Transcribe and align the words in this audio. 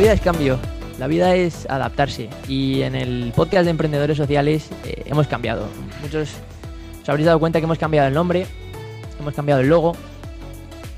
vida 0.00 0.12
es 0.14 0.20
cambio, 0.22 0.58
la 0.98 1.08
vida 1.08 1.34
es 1.34 1.68
adaptarse 1.68 2.30
y 2.48 2.80
en 2.80 2.94
el 2.94 3.34
podcast 3.36 3.64
de 3.64 3.70
Emprendedores 3.70 4.16
Sociales 4.16 4.70
eh, 4.86 5.02
hemos 5.04 5.26
cambiado. 5.26 5.66
Muchos 6.00 6.30
os 7.02 7.08
habréis 7.08 7.26
dado 7.26 7.38
cuenta 7.38 7.58
que 7.58 7.66
hemos 7.66 7.76
cambiado 7.76 8.08
el 8.08 8.14
nombre, 8.14 8.46
hemos 9.20 9.34
cambiado 9.34 9.60
el 9.60 9.68
logo, 9.68 9.94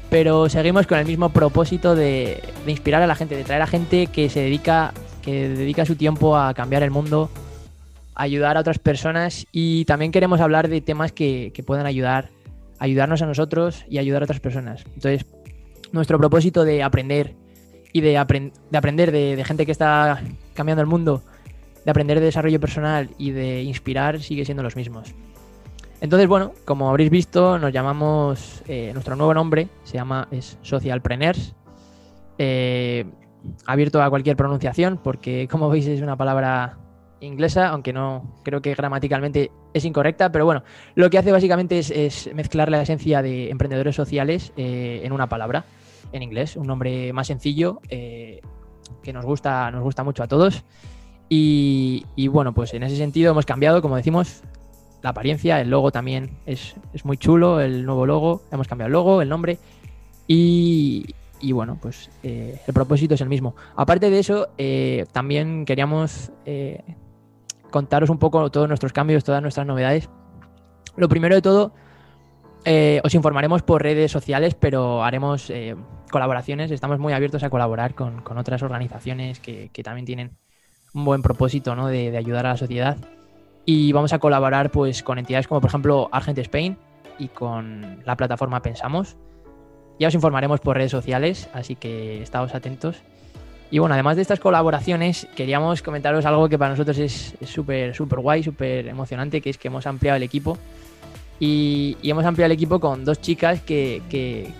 pero 0.08 0.48
seguimos 0.48 0.86
con 0.86 0.98
el 0.98 1.04
mismo 1.04 1.30
propósito 1.30 1.96
de, 1.96 2.44
inspirar 2.64 3.02
a 3.02 3.08
la 3.08 3.16
gente, 3.16 3.36
de 3.36 3.42
traer 3.42 3.62
a 3.62 3.66
gente 3.66 4.06
que 4.06 4.30
se 4.30 4.38
dedica, 4.38 4.94
que 5.20 5.48
dedica 5.48 5.84
su 5.84 5.96
tiempo 5.96 6.36
a 6.36 6.54
cambiar 6.54 6.84
el 6.84 6.92
mundo, 6.92 7.28
a 8.14 8.22
ayudar 8.22 8.56
a 8.56 8.60
otras 8.60 8.78
personas 8.78 9.48
y 9.50 9.84
también 9.84 10.12
queremos 10.12 10.40
hablar 10.40 10.68
de 10.68 10.80
temas 10.80 11.10
que, 11.10 11.50
que 11.52 11.64
puedan 11.64 11.86
ayudar, 11.86 12.28
ayudarnos 12.78 13.20
a 13.20 13.26
nosotros 13.26 13.84
y 13.90 13.98
ayudar 13.98 14.22
a 14.22 14.26
otras 14.26 14.38
personas. 14.38 14.84
Entonces, 14.94 15.26
nuestro 15.90 16.18
propósito 16.18 16.64
de 16.64 16.84
aprender 16.84 17.41
y 17.92 18.00
de, 18.00 18.10
de 18.10 18.78
aprender 18.78 19.12
de, 19.12 19.42
gente 19.44 19.66
que 19.66 19.72
está 19.72 20.22
cambiando 20.54 20.80
el 20.80 20.88
mundo, 20.88 21.22
de 21.84 21.90
aprender 21.90 22.20
de 22.20 22.26
desarrollo 22.26 22.60
personal 22.60 23.10
y 23.18 23.30
de 23.30 23.62
inspirar 23.62 24.20
sigue 24.20 24.44
siendo 24.44 24.62
los 24.62 24.76
mismos. 24.76 25.14
Entonces, 26.00 26.26
bueno, 26.26 26.52
como 26.64 26.88
habréis 26.88 27.10
visto, 27.10 27.58
nos 27.58 27.72
llamamos, 27.72 28.62
eh, 28.66 28.90
nuestro 28.92 29.14
nuevo 29.14 29.34
nombre 29.34 29.68
se 29.84 29.94
llama 29.94 30.26
es 30.32 30.58
Socialpreneurs, 30.62 31.54
eh, 32.38 33.04
abierto 33.66 34.02
a 34.02 34.10
cualquier 34.10 34.36
pronunciación, 34.36 34.98
porque 35.02 35.46
como 35.48 35.68
veis 35.68 35.86
es 35.86 36.00
una 36.00 36.16
palabra 36.16 36.78
inglesa, 37.20 37.68
aunque 37.68 37.92
no 37.92 38.34
creo 38.42 38.60
que 38.60 38.74
gramaticalmente 38.74 39.52
es 39.74 39.84
incorrecta, 39.84 40.32
pero 40.32 40.44
bueno, 40.44 40.64
lo 40.96 41.08
que 41.08 41.18
hace 41.18 41.30
básicamente 41.30 41.78
es, 41.78 42.30
mezclar 42.34 42.68
la 42.68 42.82
esencia 42.82 43.22
de 43.22 43.50
emprendedores 43.50 43.94
sociales 43.94 44.52
eh, 44.56 45.02
en 45.04 45.12
una 45.12 45.28
palabra 45.28 45.64
en 46.12 46.22
inglés, 46.22 46.56
un 46.56 46.66
nombre 46.66 47.12
más 47.12 47.26
sencillo 47.26 47.80
eh, 47.88 48.40
que 49.02 49.12
nos 49.12 49.24
gusta, 49.24 49.70
nos 49.70 49.82
gusta 49.82 50.04
mucho 50.04 50.22
a 50.22 50.28
todos. 50.28 50.64
Y, 51.34 52.04
bueno, 52.28 52.52
pues 52.52 52.74
en 52.74 52.82
ese 52.82 52.96
sentido 52.96 53.30
hemos 53.30 53.46
cambiado, 53.46 53.80
como 53.80 53.96
decimos, 53.96 54.42
la 55.00 55.10
apariencia, 55.10 55.62
el 55.62 55.70
logo 55.70 55.90
también 55.90 56.36
es, 56.44 56.74
muy 57.04 57.16
chulo, 57.16 57.60
el 57.60 57.86
nuevo 57.86 58.04
logo, 58.04 58.42
hemos 58.52 58.68
cambiado 58.68 58.88
el 58.88 58.92
logo, 58.92 59.22
el 59.22 59.30
nombre 59.30 59.58
y, 60.26 61.14
bueno, 61.52 61.78
pues 61.80 62.10
eh, 62.22 62.60
el 62.66 62.74
propósito 62.74 63.14
es 63.14 63.20
el 63.22 63.30
mismo. 63.30 63.56
Aparte 63.76 64.10
de 64.10 64.18
eso, 64.18 64.48
eh, 64.58 65.06
también 65.12 65.64
queríamos 65.64 66.30
contaros 67.70 68.10
un 68.10 68.18
poco 68.18 68.50
todos 68.50 68.68
nuestros 68.68 68.92
cambios, 68.92 69.24
todas 69.24 69.40
nuestras 69.40 69.66
novedades. 69.66 70.10
Lo 70.96 71.08
primero 71.08 71.34
de 71.34 71.40
todo, 71.42 71.72
os 72.64 73.14
informaremos 73.14 73.62
por 73.62 73.82
redes 73.82 74.10
sociales, 74.10 74.54
pero 74.54 75.02
haremos 75.04 75.50
colaboraciones, 76.12 76.70
estamos 76.70 77.00
muy 77.00 77.12
abiertos 77.12 77.42
a 77.42 77.50
colaborar 77.50 77.94
con, 77.96 78.22
otras 78.38 78.62
organizaciones 78.62 79.40
que, 79.40 79.70
también 79.82 80.06
tienen 80.06 80.30
un 80.94 81.04
buen 81.04 81.22
propósito 81.22 81.74
¿no? 81.74 81.88
de, 81.88 82.16
ayudar 82.16 82.46
a 82.46 82.50
la 82.50 82.56
sociedad. 82.56 82.96
Y 83.64 83.92
vamos 83.92 84.12
a 84.12 84.20
colaborar 84.20 84.70
pues, 84.70 85.02
con 85.02 85.18
entidades 85.18 85.48
como 85.48 85.60
por 85.60 85.70
ejemplo 85.70 86.08
Argent 86.12 86.38
Spain 86.38 86.76
y 87.18 87.28
con 87.28 88.02
la 88.04 88.16
plataforma 88.16 88.62
Pensamos. 88.62 89.16
Ya 89.98 90.08
os 90.08 90.14
informaremos 90.14 90.60
por 90.60 90.76
redes 90.76 90.90
sociales, 90.90 91.48
así 91.52 91.74
que 91.74 92.22
estáos 92.22 92.54
atentos. 92.54 93.02
Y 93.70 93.78
bueno, 93.78 93.94
además 93.94 94.16
de 94.16 94.22
estas 94.22 94.40
colaboraciones, 94.40 95.26
queríamos 95.34 95.80
comentaros 95.80 96.26
algo 96.26 96.48
que 96.48 96.58
para 96.58 96.72
nosotros 96.72 96.98
es 96.98 97.34
súper, 97.46 97.94
súper 97.94 98.20
guay, 98.20 98.42
súper 98.42 98.88
emocionante, 98.88 99.40
que 99.40 99.50
es 99.50 99.58
que 99.58 99.68
hemos 99.68 99.86
ampliado 99.86 100.16
el 100.16 100.22
equipo. 100.22 100.58
Y, 101.44 101.96
hemos 102.04 102.24
ampliado 102.24 102.46
el 102.46 102.52
equipo 102.52 102.78
con 102.78 103.04
dos 103.04 103.20
chicas 103.20 103.60
que, 103.62 104.00
que 104.08 104.52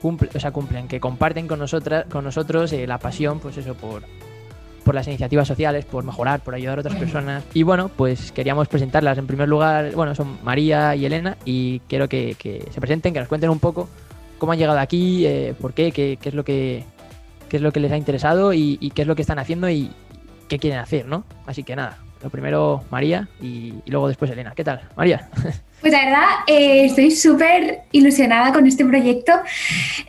cumple, 0.00 0.30
o 0.34 0.40
sea, 0.40 0.50
cumplen, 0.50 0.88
que 0.88 1.00
comparten 1.00 1.46
con, 1.46 1.58
nosotras, 1.58 2.06
con 2.10 2.24
nosotros 2.24 2.72
eh, 2.72 2.86
la 2.86 2.98
pasión, 2.98 3.40
pues 3.40 3.56
eso, 3.58 3.74
por, 3.74 4.02
por 4.84 4.94
las 4.94 5.06
iniciativas 5.06 5.46
sociales, 5.46 5.84
por 5.84 6.04
mejorar, 6.04 6.40
por 6.40 6.54
ayudar 6.54 6.78
a 6.78 6.80
otras 6.80 6.96
personas. 6.96 7.44
Y 7.54 7.62
bueno, 7.62 7.90
pues 7.94 8.32
queríamos 8.32 8.68
presentarlas 8.68 9.18
en 9.18 9.26
primer 9.26 9.48
lugar, 9.48 9.92
bueno, 9.94 10.14
son 10.14 10.38
María 10.42 10.94
y 10.96 11.04
Elena, 11.04 11.36
y 11.44 11.80
quiero 11.80 12.08
que, 12.08 12.36
se 12.70 12.80
presenten, 12.80 13.12
que 13.12 13.20
nos 13.20 13.28
cuenten 13.28 13.50
un 13.50 13.58
poco 13.58 13.88
cómo 14.38 14.52
han 14.52 14.58
llegado 14.58 14.78
aquí, 14.78 15.26
eh, 15.26 15.54
por 15.60 15.74
qué, 15.74 15.92
qué, 15.92 16.18
es 16.22 16.34
lo 16.34 16.44
que 16.44 16.84
qué 17.48 17.56
es 17.56 17.62
lo 17.62 17.72
que 17.72 17.80
les 17.80 17.90
ha 17.90 17.96
interesado 17.96 18.52
y, 18.52 18.76
y, 18.78 18.90
qué 18.90 19.02
es 19.02 19.08
lo 19.08 19.16
que 19.16 19.22
están 19.22 19.38
haciendo 19.38 19.70
y 19.70 19.90
qué 20.48 20.58
quieren 20.58 20.80
hacer, 20.80 21.06
¿no? 21.06 21.24
Así 21.46 21.64
que 21.64 21.74
nada, 21.74 21.96
lo 22.22 22.30
primero 22.30 22.84
María 22.90 23.28
y, 23.40 23.74
luego 23.86 24.08
después 24.08 24.30
Elena. 24.30 24.52
¿Qué 24.54 24.64
tal, 24.64 24.82
María? 24.96 25.28
Pues 25.80 25.92
la 25.92 26.06
verdad, 26.06 26.28
eh, 26.48 26.86
estoy 26.86 27.12
súper 27.12 27.82
ilusionada 27.92 28.52
con 28.52 28.66
este 28.66 28.84
proyecto. 28.84 29.30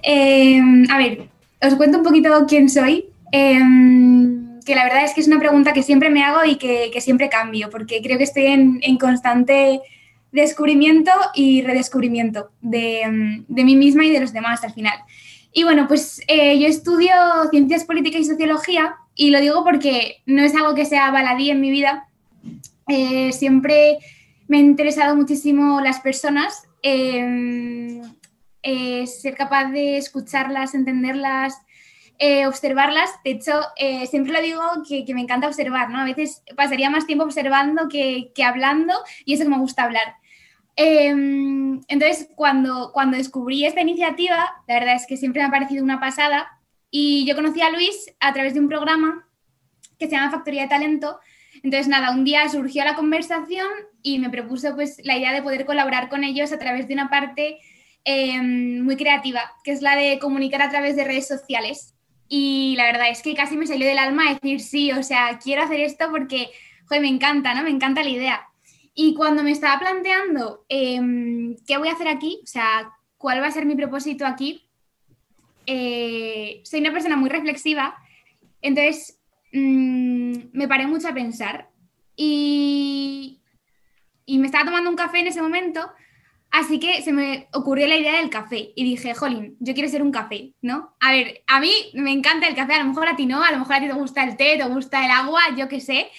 Em, 0.02 0.90
a 0.90 0.98
ver, 0.98 1.30
os 1.62 1.76
cuento 1.76 2.00
un 2.00 2.04
poquito 2.04 2.32
quién 2.48 2.68
soy. 2.70 3.06
Em, 3.32 4.60
que 4.66 4.74
la 4.74 4.84
verdad 4.84 5.04
es 5.04 5.14
que 5.14 5.22
es 5.22 5.28
una 5.28 5.40
pregunta 5.40 5.74
que 5.74 5.84
siempre 5.84 6.10
me 6.10 6.24
hago 6.24 6.44
y 6.44 6.56
que, 6.56 6.92
siempre 7.02 7.30
cambio, 7.30 7.70
porque 7.70 8.02
creo 8.02 8.18
que 8.18 8.24
estoy 8.24 8.48
en, 8.48 8.98
constante 8.98 9.80
descubrimiento 10.32 11.12
y 11.36 11.62
redescubrimiento 11.62 12.50
de, 12.62 13.44
mí 13.48 13.76
misma 13.76 14.06
y 14.06 14.12
de 14.12 14.20
los 14.20 14.34
demás 14.34 14.64
al 14.64 14.74
final. 14.74 14.98
Y 15.52 15.64
bueno, 15.64 15.88
pues 15.88 16.22
eh, 16.28 16.60
yo 16.60 16.68
estudio 16.68 17.12
ciencias 17.50 17.84
políticas 17.84 18.22
y 18.22 18.26
sociología 18.26 18.96
y 19.20 19.32
lo 19.32 19.42
digo 19.42 19.66
porque 19.66 20.22
no 20.26 20.42
es 20.42 20.56
algo 20.56 20.74
que 20.76 20.86
sea 20.86 21.12
baladí 21.12 21.50
en 21.52 21.60
mi 21.60 21.72
vida. 21.72 22.08
Eh, 22.88 23.34
siempre 23.34 23.98
me 24.48 24.60
han 24.60 24.66
interesado 24.66 25.14
muchísimo 25.14 25.82
las 25.82 26.00
personas, 26.00 26.64
em, 26.82 28.02
eh, 28.64 29.06
ser 29.08 29.36
capaz 29.36 29.72
de 29.72 29.98
escucharlas, 29.98 30.74
entenderlas, 30.74 31.60
observarlas. 32.48 33.10
De 33.24 33.32
hecho, 33.32 33.62
siempre 34.10 34.34
lo 34.34 34.42
digo 34.42 34.62
que, 34.88 35.06
me 35.14 35.22
encanta 35.22 35.48
observar, 35.48 35.90
¿no? 35.90 36.00
A 36.00 36.06
veces 36.06 36.44
pasaría 36.56 36.90
más 36.90 37.06
tiempo 37.06 37.24
observando 37.24 37.88
que, 37.88 38.32
que 38.36 38.44
hablando 38.44 38.94
y 39.26 39.34
eso 39.34 39.44
que 39.44 39.50
me 39.50 39.58
gusta 39.60 39.84
hablar. 39.84 40.16
Em, 40.82 41.82
entonces, 41.90 42.30
cuando, 42.36 42.92
cuando 42.94 43.18
descubrí 43.18 43.66
esta 43.66 43.82
iniciativa, 43.82 44.50
la 44.66 44.76
verdad 44.76 44.96
es 44.96 45.06
que 45.06 45.18
siempre 45.18 45.42
me 45.42 45.50
ha 45.50 45.52
parecido 45.52 45.84
una 45.84 46.00
pasada 46.00 46.59
y 46.92 47.26
yo 47.26 47.36
conocí 47.36 47.62
a 47.62 47.70
Luis 47.70 48.14
a 48.20 48.34
través 48.34 48.54
de 48.54 48.60
un 48.60 48.68
programa 48.68 49.28
que 49.98 50.06
se 50.08 50.12
llama 50.14 50.32
Factoría 50.32 50.64
de 50.64 50.70
Talento. 50.70 51.20
Entonces, 51.62 51.88
nada, 51.88 52.12
un 52.12 52.24
día 52.24 52.48
surgió 52.50 52.84
la 52.86 52.96
conversación 52.96 53.68
y 54.02 54.20
me 54.20 54.30
propuso 54.30 54.74
pues 54.76 55.00
la 55.04 55.18
idea 55.18 55.34
de 55.34 55.42
poder 55.42 55.66
colaborar 55.66 56.10
con 56.10 56.24
ellos 56.24 56.52
a 56.52 56.60
través 56.60 56.88
de 56.88 56.94
una 56.94 57.10
parte 57.10 57.60
em, 58.06 58.82
muy 58.82 58.96
creativa, 58.96 59.42
que 59.64 59.72
es 59.72 59.82
la 59.82 59.96
de 59.96 60.20
comunicar 60.20 60.62
a 60.62 60.70
través 60.70 60.96
de 60.96 61.04
redes 61.04 61.28
sociales. 61.28 61.96
Y 62.30 62.76
la 62.78 62.86
verdad 62.86 63.10
es 63.10 63.22
que 63.22 63.36
casi 63.36 63.58
me 63.58 63.68
salió 63.68 63.88
del 63.88 63.98
alma 63.98 64.34
decir 64.34 64.62
sí, 64.62 64.92
o 64.92 65.04
sea, 65.04 65.40
quiero 65.44 65.64
hacer 65.64 65.82
esto 65.82 66.10
porque, 66.12 66.50
joder, 66.88 67.02
me 67.02 67.10
encanta, 67.10 67.54
¿no? 67.54 67.64
Me 67.64 67.72
encanta 67.72 68.04
la 68.04 68.10
idea. 68.10 68.42
Y 68.94 69.14
cuando 69.16 69.44
me 69.44 69.52
estaba 69.52 69.80
planteando 69.80 70.66
em, 70.70 71.56
qué 71.68 71.78
voy 71.78 71.90
a 71.90 71.94
hacer 71.94 72.08
aquí, 72.08 72.40
o 72.44 72.48
sea, 72.48 72.92
cuál 73.18 73.42
va 73.42 73.48
a 73.48 73.52
ser 73.52 73.66
mi 73.66 73.76
propósito 73.76 74.26
aquí, 74.26 74.69
eh, 75.72 76.62
soy 76.64 76.80
una 76.80 76.92
persona 76.92 77.16
muy 77.16 77.30
reflexiva, 77.30 77.96
entonces 78.60 79.22
mm, 79.54 80.34
me 80.52 80.68
paré 80.68 80.88
mucho 80.88 81.08
a 81.08 81.14
pensar 81.14 81.70
y, 82.16 83.40
y 84.26 84.40
me 84.40 84.48
estaba 84.48 84.66
tomando 84.66 84.90
un 84.90 84.96
café 84.96 85.20
en 85.20 85.28
ese 85.28 85.44
momento, 85.44 85.92
así 86.50 86.80
que 86.80 87.04
se 87.04 87.14
me 87.14 87.50
ocurrió 87.54 87.86
la 87.86 87.98
idea 87.98 88.18
del 88.18 88.32
café 88.32 88.72
y 88.76 88.84
dije, 88.84 89.14
jolín, 89.14 89.58
yo 89.60 89.76
quiero 89.76 89.90
ser 89.90 90.02
un 90.02 90.12
café, 90.12 90.56
¿no? 90.64 90.96
A 91.00 91.12
ver, 91.12 91.44
a 91.46 91.60
mí 91.60 91.72
me 91.94 92.14
encanta 92.14 92.48
el 92.48 92.56
café, 92.56 92.74
a 92.74 92.80
lo 92.80 92.90
mejor 92.90 93.08
a 93.08 93.16
ti 93.16 93.28
no, 93.28 93.44
a 93.44 93.52
lo 93.52 93.60
mejor 93.60 93.76
a 93.76 93.80
ti 93.80 93.86
te 93.86 93.94
gusta 93.94 94.24
el 94.24 94.38
té, 94.38 94.58
te 94.58 94.66
gusta 94.66 95.06
el 95.06 95.12
agua, 95.12 95.42
yo 95.56 95.70
qué 95.70 95.82
sé, 95.82 96.10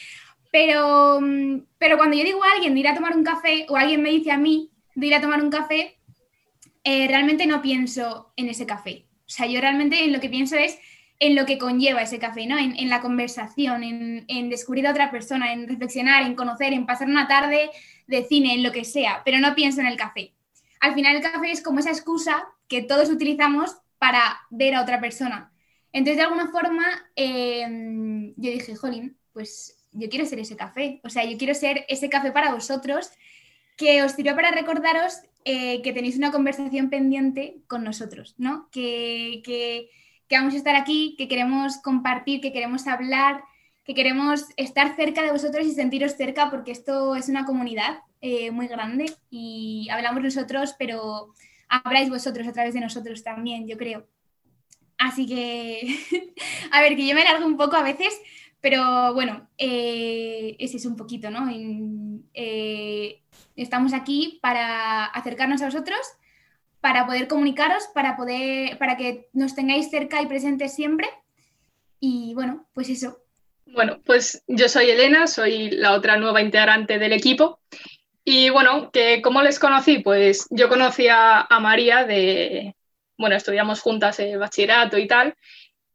pero, 0.52 1.20
mm, 1.20 1.62
pero 1.76 1.96
cuando 1.96 2.16
yo 2.16 2.22
digo 2.22 2.44
a 2.44 2.52
alguien 2.52 2.75
de 2.75 2.80
ir 2.80 2.88
a 2.88 2.94
tomar 2.94 3.16
un 3.16 3.25
café 3.25 3.66
o 3.69 3.76
alguien 3.76 4.00
me 4.00 4.10
dice 4.10 4.30
a 4.30 4.38
mí 4.38 4.70
de 4.94 5.08
ir 5.08 5.14
a 5.16 5.20
tomar 5.20 5.42
un 5.42 5.50
café, 5.50 5.98
eh, 6.84 7.08
realmente 7.08 7.46
no 7.46 7.60
pienso 7.60 8.32
en 8.36 8.48
ese 8.48 8.64
café. 8.64 9.09
O 9.30 9.32
sea, 9.32 9.46
yo 9.46 9.60
realmente 9.60 10.04
en 10.04 10.12
lo 10.12 10.18
que 10.18 10.28
pienso 10.28 10.56
es 10.56 10.76
en 11.20 11.36
lo 11.36 11.46
que 11.46 11.56
conlleva 11.56 12.02
ese 12.02 12.18
café, 12.18 12.46
¿no? 12.46 12.58
En, 12.58 12.88
la 12.88 13.00
conversación, 13.00 13.84
en, 13.84 14.50
descubrir 14.50 14.88
a 14.88 14.90
otra 14.90 15.12
persona, 15.12 15.52
en 15.52 15.68
reflexionar, 15.68 16.24
en 16.24 16.34
conocer, 16.34 16.72
en 16.72 16.84
pasar 16.84 17.06
una 17.06 17.28
tarde 17.28 17.70
de 18.08 18.24
cine, 18.24 18.54
en 18.54 18.64
lo 18.64 18.72
que 18.72 18.84
sea, 18.84 19.22
pero 19.24 19.38
no 19.38 19.54
pienso 19.54 19.80
en 19.80 19.86
el 19.86 19.96
café. 19.96 20.32
Al 20.80 20.94
final 20.94 21.14
el 21.14 21.22
café 21.22 21.52
es 21.52 21.62
como 21.62 21.78
esa 21.78 21.90
excusa 21.90 22.42
que 22.66 22.82
todos 22.82 23.08
utilizamos 23.08 23.76
para 23.98 24.40
ver 24.50 24.74
a 24.74 24.82
otra 24.82 25.00
persona. 25.00 25.52
Entonces, 25.92 26.16
de 26.16 26.22
alguna 26.24 26.50
forma, 26.50 26.84
eh, 27.14 28.32
yo 28.36 28.50
dije, 28.50 28.74
jolín, 28.74 29.16
pues 29.32 29.78
yo 29.92 30.08
quiero 30.08 30.26
ser 30.26 30.40
ese 30.40 30.56
café, 30.56 31.00
o 31.04 31.08
sea, 31.08 31.24
yo 31.24 31.38
quiero 31.38 31.54
ser 31.54 31.84
ese 31.88 32.08
café 32.08 32.32
para 32.32 32.52
vosotros 32.52 33.10
que 33.80 34.02
os 34.04 34.12
sirva 34.12 34.36
para 34.36 34.50
recordaros 34.50 35.24
eh, 35.46 35.80
que 35.80 35.94
tenéis 35.94 36.18
una 36.18 36.30
conversación 36.30 36.90
pendiente 36.90 37.62
con 37.66 37.82
nosotros, 37.82 38.34
¿no? 38.36 38.68
Que, 38.70 39.40
que, 39.42 39.88
vamos 40.36 40.52
a 40.52 40.58
estar 40.58 40.76
aquí, 40.76 41.14
que 41.16 41.28
queremos 41.28 41.78
compartir, 41.78 42.42
que 42.42 42.52
queremos 42.52 42.86
hablar, 42.86 43.42
que 43.82 43.94
queremos 43.94 44.44
estar 44.58 44.96
cerca 44.96 45.22
de 45.22 45.32
vosotros 45.32 45.66
y 45.66 45.72
sentiros 45.72 46.12
cerca 46.12 46.50
porque 46.50 46.72
esto 46.72 47.16
es 47.16 47.30
una 47.30 47.46
comunidad 47.46 48.00
eh, 48.20 48.50
muy 48.50 48.68
grande 48.68 49.14
y 49.30 49.88
hablamos 49.90 50.22
nosotros, 50.22 50.74
pero 50.78 51.32
habláis 51.70 52.10
vosotros 52.10 52.46
a 52.46 52.52
través 52.52 52.74
de 52.74 52.80
nosotros 52.80 53.24
también, 53.24 53.66
yo 53.66 53.78
creo. 53.78 54.06
Así 54.98 55.26
que, 55.26 55.96
a 56.70 56.82
ver, 56.82 56.96
que 56.96 57.06
yo 57.06 57.14
me 57.14 57.24
largo 57.24 57.46
un 57.46 57.56
poco 57.56 57.76
a 57.76 57.82
veces, 57.82 58.12
pero 58.60 59.14
bueno, 59.14 59.48
eh, 59.56 60.54
ese 60.58 60.76
es 60.76 60.84
un 60.84 60.96
poquito, 60.96 61.30
¿no? 61.30 61.50
Eh, 62.34 63.20
estamos 63.56 63.92
aquí 63.92 64.38
para 64.42 65.06
acercarnos 65.06 65.62
a 65.62 65.66
vosotros, 65.66 66.00
para 66.80 67.06
poder 67.06 67.28
comunicaros, 67.28 67.84
para, 67.94 68.16
poder, 68.16 68.78
para 68.78 68.96
que 68.96 69.28
nos 69.32 69.54
tengáis 69.54 69.90
cerca 69.90 70.22
y 70.22 70.26
presentes 70.26 70.74
siempre. 70.74 71.08
Y 71.98 72.32
bueno, 72.34 72.66
pues 72.72 72.88
eso. 72.88 73.18
Bueno, 73.66 74.00
pues 74.04 74.42
yo 74.48 74.68
soy 74.68 74.90
Elena, 74.90 75.26
soy 75.26 75.70
la 75.70 75.92
otra 75.92 76.16
nueva 76.16 76.40
integrante 76.40 76.98
del 76.98 77.12
equipo. 77.12 77.60
Y 78.24 78.50
bueno, 78.50 78.90
que 78.90 79.22
¿cómo 79.22 79.42
les 79.42 79.58
conocí? 79.58 79.98
Pues 79.98 80.46
yo 80.50 80.68
conocí 80.68 81.08
a, 81.08 81.46
María 81.60 82.04
de, 82.04 82.74
bueno, 83.16 83.36
estudiamos 83.36 83.80
juntas 83.80 84.18
el 84.18 84.38
bachillerato 84.38 84.98
y 84.98 85.06
tal. 85.06 85.34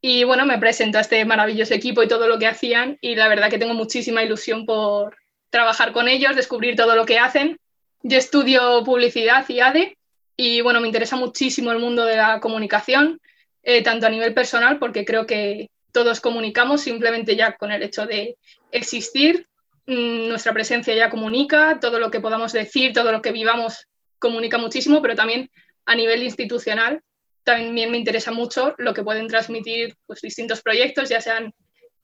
Y 0.02 0.24
bueno, 0.24 0.46
me 0.46 0.60
presentó 0.60 1.00
a 1.00 1.02
este 1.02 1.26
maravilloso 1.26 1.74
equipo 1.74 2.04
y 2.04 2.08
todo 2.08 2.28
lo 2.28 2.38
que 2.38 2.48
hacían. 2.48 2.98
Y 3.02 3.16
la 3.16 3.28
verdad 3.28 3.50
que 3.50 3.58
tengo 3.58 3.74
muchísima 3.74 4.24
ilusión 4.24 4.66
por 4.66 5.18
trabajar 5.56 5.94
con 5.94 6.10
ellos, 6.10 6.36
descubrir 6.36 6.76
todo 6.76 6.98
lo 6.98 7.06
que 7.06 7.18
hacen. 7.18 7.58
Yo 8.04 8.18
estudio 8.18 8.84
publicidad 8.84 9.46
y 9.48 9.62
ADE 9.62 9.98
y 10.36 10.60
bueno, 10.60 10.82
me 10.82 10.88
interesa 10.88 11.16
muchísimo 11.16 11.72
el 11.72 11.80
mundo 11.80 12.04
de 12.04 12.18
la 12.18 12.42
comunicación, 12.42 13.22
eh, 13.64 13.82
tanto 13.82 14.06
a 14.06 14.10
nivel 14.10 14.34
personal, 14.34 14.80
porque 14.80 15.06
creo 15.06 15.26
que 15.26 15.70
todos 15.94 16.20
comunicamos 16.20 16.82
simplemente 16.82 17.38
ya 17.38 17.56
con 17.56 17.72
el 17.72 17.84
hecho 17.84 18.06
de 18.06 18.36
existir. 18.70 19.48
Mm, 19.86 20.28
nuestra 20.28 20.52
presencia 20.52 20.94
ya 20.94 21.10
comunica, 21.10 21.80
todo 21.80 22.00
lo 22.00 22.12
que 22.12 22.20
podamos 22.20 22.52
decir, 22.52 22.92
todo 22.92 23.14
lo 23.14 23.22
que 23.22 23.32
vivamos 23.32 23.88
comunica 24.20 24.58
muchísimo, 24.58 25.02
pero 25.02 25.16
también 25.16 25.50
a 25.86 25.96
nivel 25.96 26.22
institucional 26.22 27.02
también 27.46 27.92
me 27.92 27.98
interesa 27.98 28.32
mucho 28.34 28.76
lo 28.78 28.94
que 28.94 29.04
pueden 29.04 29.30
transmitir 29.30 29.96
pues, 30.06 30.20
distintos 30.20 30.62
proyectos, 30.62 31.08
ya 31.08 31.22
sean 31.22 31.54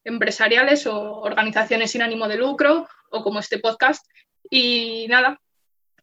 empresariales 0.05 0.87
o 0.87 1.19
organizaciones 1.19 1.91
sin 1.91 2.01
ánimo 2.01 2.29
de 2.29 2.37
lucro 2.37 2.87
o 3.11 3.23
como 3.23 3.39
este 3.39 3.59
podcast. 3.59 4.05
Y 4.49 5.05
nada, 5.09 5.39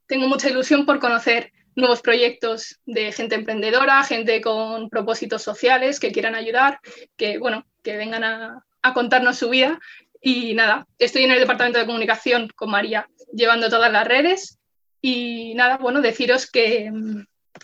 tengo 0.07 0.29
mucha 0.29 0.49
ilusión 0.49 0.87
por 0.87 1.01
conocer 1.01 1.53
nuevos 1.79 2.03
proyectos 2.03 2.81
de 2.87 3.13
gente 3.13 3.37
emprendedora, 3.37 4.03
gente 4.03 4.41
con 4.41 4.91
propósitos 4.91 5.43
sociales 5.43 6.01
que 6.01 6.13
quieran 6.13 6.35
ayudar, 6.35 6.81
que 7.17 7.39
bueno, 7.39 7.65
que 7.83 7.97
vengan 7.97 8.25
a, 8.25 8.65
contarnos 8.95 9.37
su 9.37 9.51
vida. 9.51 9.79
Y 10.21 10.55
nada, 10.55 10.87
estoy 10.99 11.25
en 11.25 11.31
el 11.31 11.41
departamento 11.41 11.79
de 11.79 11.85
comunicación 11.85 12.49
con 12.57 12.71
María, 12.71 13.07
llevando 13.35 13.69
todas 13.69 13.93
las 13.93 14.07
redes. 14.09 14.59
Y 15.03 15.55
nada, 15.55 15.77
bueno, 15.77 16.01
deciros 16.01 16.51
que, 16.51 16.91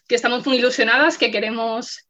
estamos 0.09 0.47
muy 0.47 0.59
ilusionadas, 0.59 1.17
que 1.17 1.31
queremos 1.31 2.07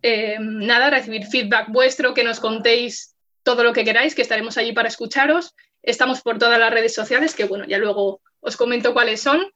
eh, 0.00 0.38
nada, 0.40 0.88
recibir 0.88 1.26
feedback 1.26 1.68
vuestro, 1.68 2.14
que 2.14 2.24
nos 2.24 2.40
contéis 2.40 3.14
todo 3.42 3.62
lo 3.62 3.74
que 3.74 3.84
queráis, 3.84 4.14
que 4.14 4.22
estaremos 4.22 4.56
allí 4.56 4.72
para 4.72 4.88
escucharos. 4.88 5.54
Estamos 5.86 6.20
por 6.20 6.36
todas 6.36 6.58
las 6.58 6.70
redes 6.70 6.92
sociales, 6.94 7.34
que 7.34 7.46
bueno, 7.46 7.64
ya 7.64 7.78
luego 7.78 8.20
os 8.40 8.56
comento 8.56 8.92
cuáles 8.92 9.22
son. 9.22 9.46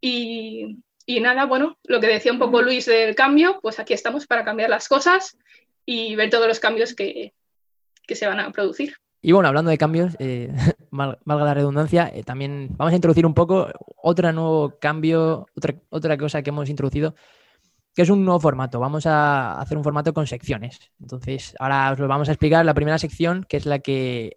Y, 0.00 0.78
y 1.06 1.20
nada, 1.20 1.46
bueno, 1.46 1.78
lo 1.84 2.00
que 2.00 2.06
decía 2.06 2.32
un 2.32 2.38
poco 2.38 2.62
Luis 2.62 2.86
del 2.86 3.14
cambio, 3.14 3.58
pues 3.60 3.80
aquí 3.80 3.94
estamos 3.94 4.26
para 4.26 4.44
cambiar 4.44 4.70
las 4.70 4.86
cosas 4.86 5.36
y 5.84 6.14
ver 6.14 6.30
todos 6.30 6.46
los 6.46 6.60
cambios 6.60 6.94
que, 6.94 7.32
se 8.06 8.26
van 8.26 8.40
a 8.40 8.50
producir. 8.52 8.96
Y 9.22 9.32
bueno, 9.32 9.48
hablando 9.48 9.70
de 9.70 9.78
cambios, 9.78 10.14
eh, 10.18 10.52
valga 10.90 11.44
la 11.44 11.54
redundancia, 11.54 12.10
eh, 12.12 12.22
también 12.22 12.68
vamos 12.76 12.92
a 12.92 12.96
introducir 12.96 13.24
un 13.24 13.32
poco 13.32 13.68
otro 14.02 14.30
nuevo 14.32 14.78
cambio, 14.78 15.46
otra, 15.56 15.74
otra 15.88 16.18
cosa 16.18 16.42
que 16.42 16.50
hemos 16.50 16.68
introducido, 16.68 17.14
que 17.94 18.02
es 18.02 18.10
un 18.10 18.24
nuevo 18.24 18.40
formato. 18.40 18.78
Vamos 18.80 19.06
a 19.06 19.58
hacer 19.60 19.78
un 19.78 19.84
formato 19.84 20.12
con 20.12 20.26
secciones. 20.26 20.78
Entonces, 21.00 21.54
ahora 21.58 21.92
os 21.92 21.98
lo 21.98 22.08
vamos 22.08 22.28
a 22.28 22.32
explicar. 22.32 22.64
La 22.66 22.74
primera 22.74 22.98
sección, 22.98 23.44
que 23.48 23.56
es 23.56 23.64
la 23.64 23.78
que, 23.78 24.36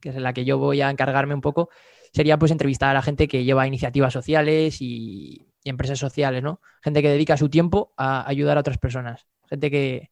que 0.00 0.10
es 0.10 0.16
la 0.16 0.32
que 0.32 0.44
yo 0.44 0.58
voy 0.58 0.80
a 0.80 0.90
encargarme 0.90 1.34
un 1.34 1.40
poco, 1.40 1.70
sería 2.12 2.38
pues 2.38 2.50
entrevistar 2.52 2.90
a 2.90 2.94
la 2.94 3.02
gente 3.02 3.28
que 3.28 3.44
lleva 3.44 3.66
iniciativas 3.66 4.12
sociales 4.12 4.78
y, 4.80 5.46
empresas 5.62 5.98
sociales, 5.98 6.42
¿no? 6.42 6.60
Gente 6.82 7.02
que 7.02 7.10
dedica 7.10 7.36
su 7.36 7.50
tiempo 7.50 7.92
a 7.98 8.26
ayudar 8.26 8.56
a 8.56 8.60
otras 8.60 8.78
personas. 8.78 9.26
Gente 9.48 9.70
que, 9.70 10.10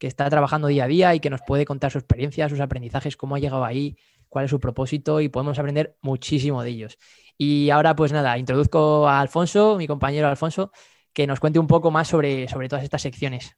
está 0.00 0.28
trabajando 0.28 0.66
día 0.66 0.84
a 0.84 0.88
día 0.88 1.14
y 1.14 1.20
que 1.20 1.30
nos 1.30 1.42
puede 1.42 1.64
contar 1.64 1.92
su 1.92 1.98
experiencia, 1.98 2.48
sus 2.48 2.58
aprendizajes, 2.58 3.16
cómo 3.16 3.36
ha 3.36 3.38
llegado 3.38 3.64
ahí, 3.64 3.96
cuál 4.28 4.46
es 4.46 4.50
su 4.50 4.58
propósito 4.58 5.20
y 5.20 5.28
podemos 5.28 5.56
aprender 5.60 5.96
muchísimo 6.02 6.64
de 6.64 6.70
ellos. 6.70 6.98
Y 7.38 7.70
ahora, 7.70 7.94
pues 7.94 8.10
nada, 8.12 8.36
introduzco 8.36 9.06
a 9.08 9.20
Alfonso, 9.20 9.76
mi 9.78 9.86
compañero 9.86 10.26
Alfonso, 10.26 10.72
que 11.12 11.26
nos 11.28 11.38
cuente 11.38 11.60
un 11.60 11.68
poco 11.68 11.92
más 11.92 12.08
sobre, 12.08 12.48
sobre 12.48 12.68
todas 12.68 12.82
estas 12.82 13.02
secciones. 13.02 13.56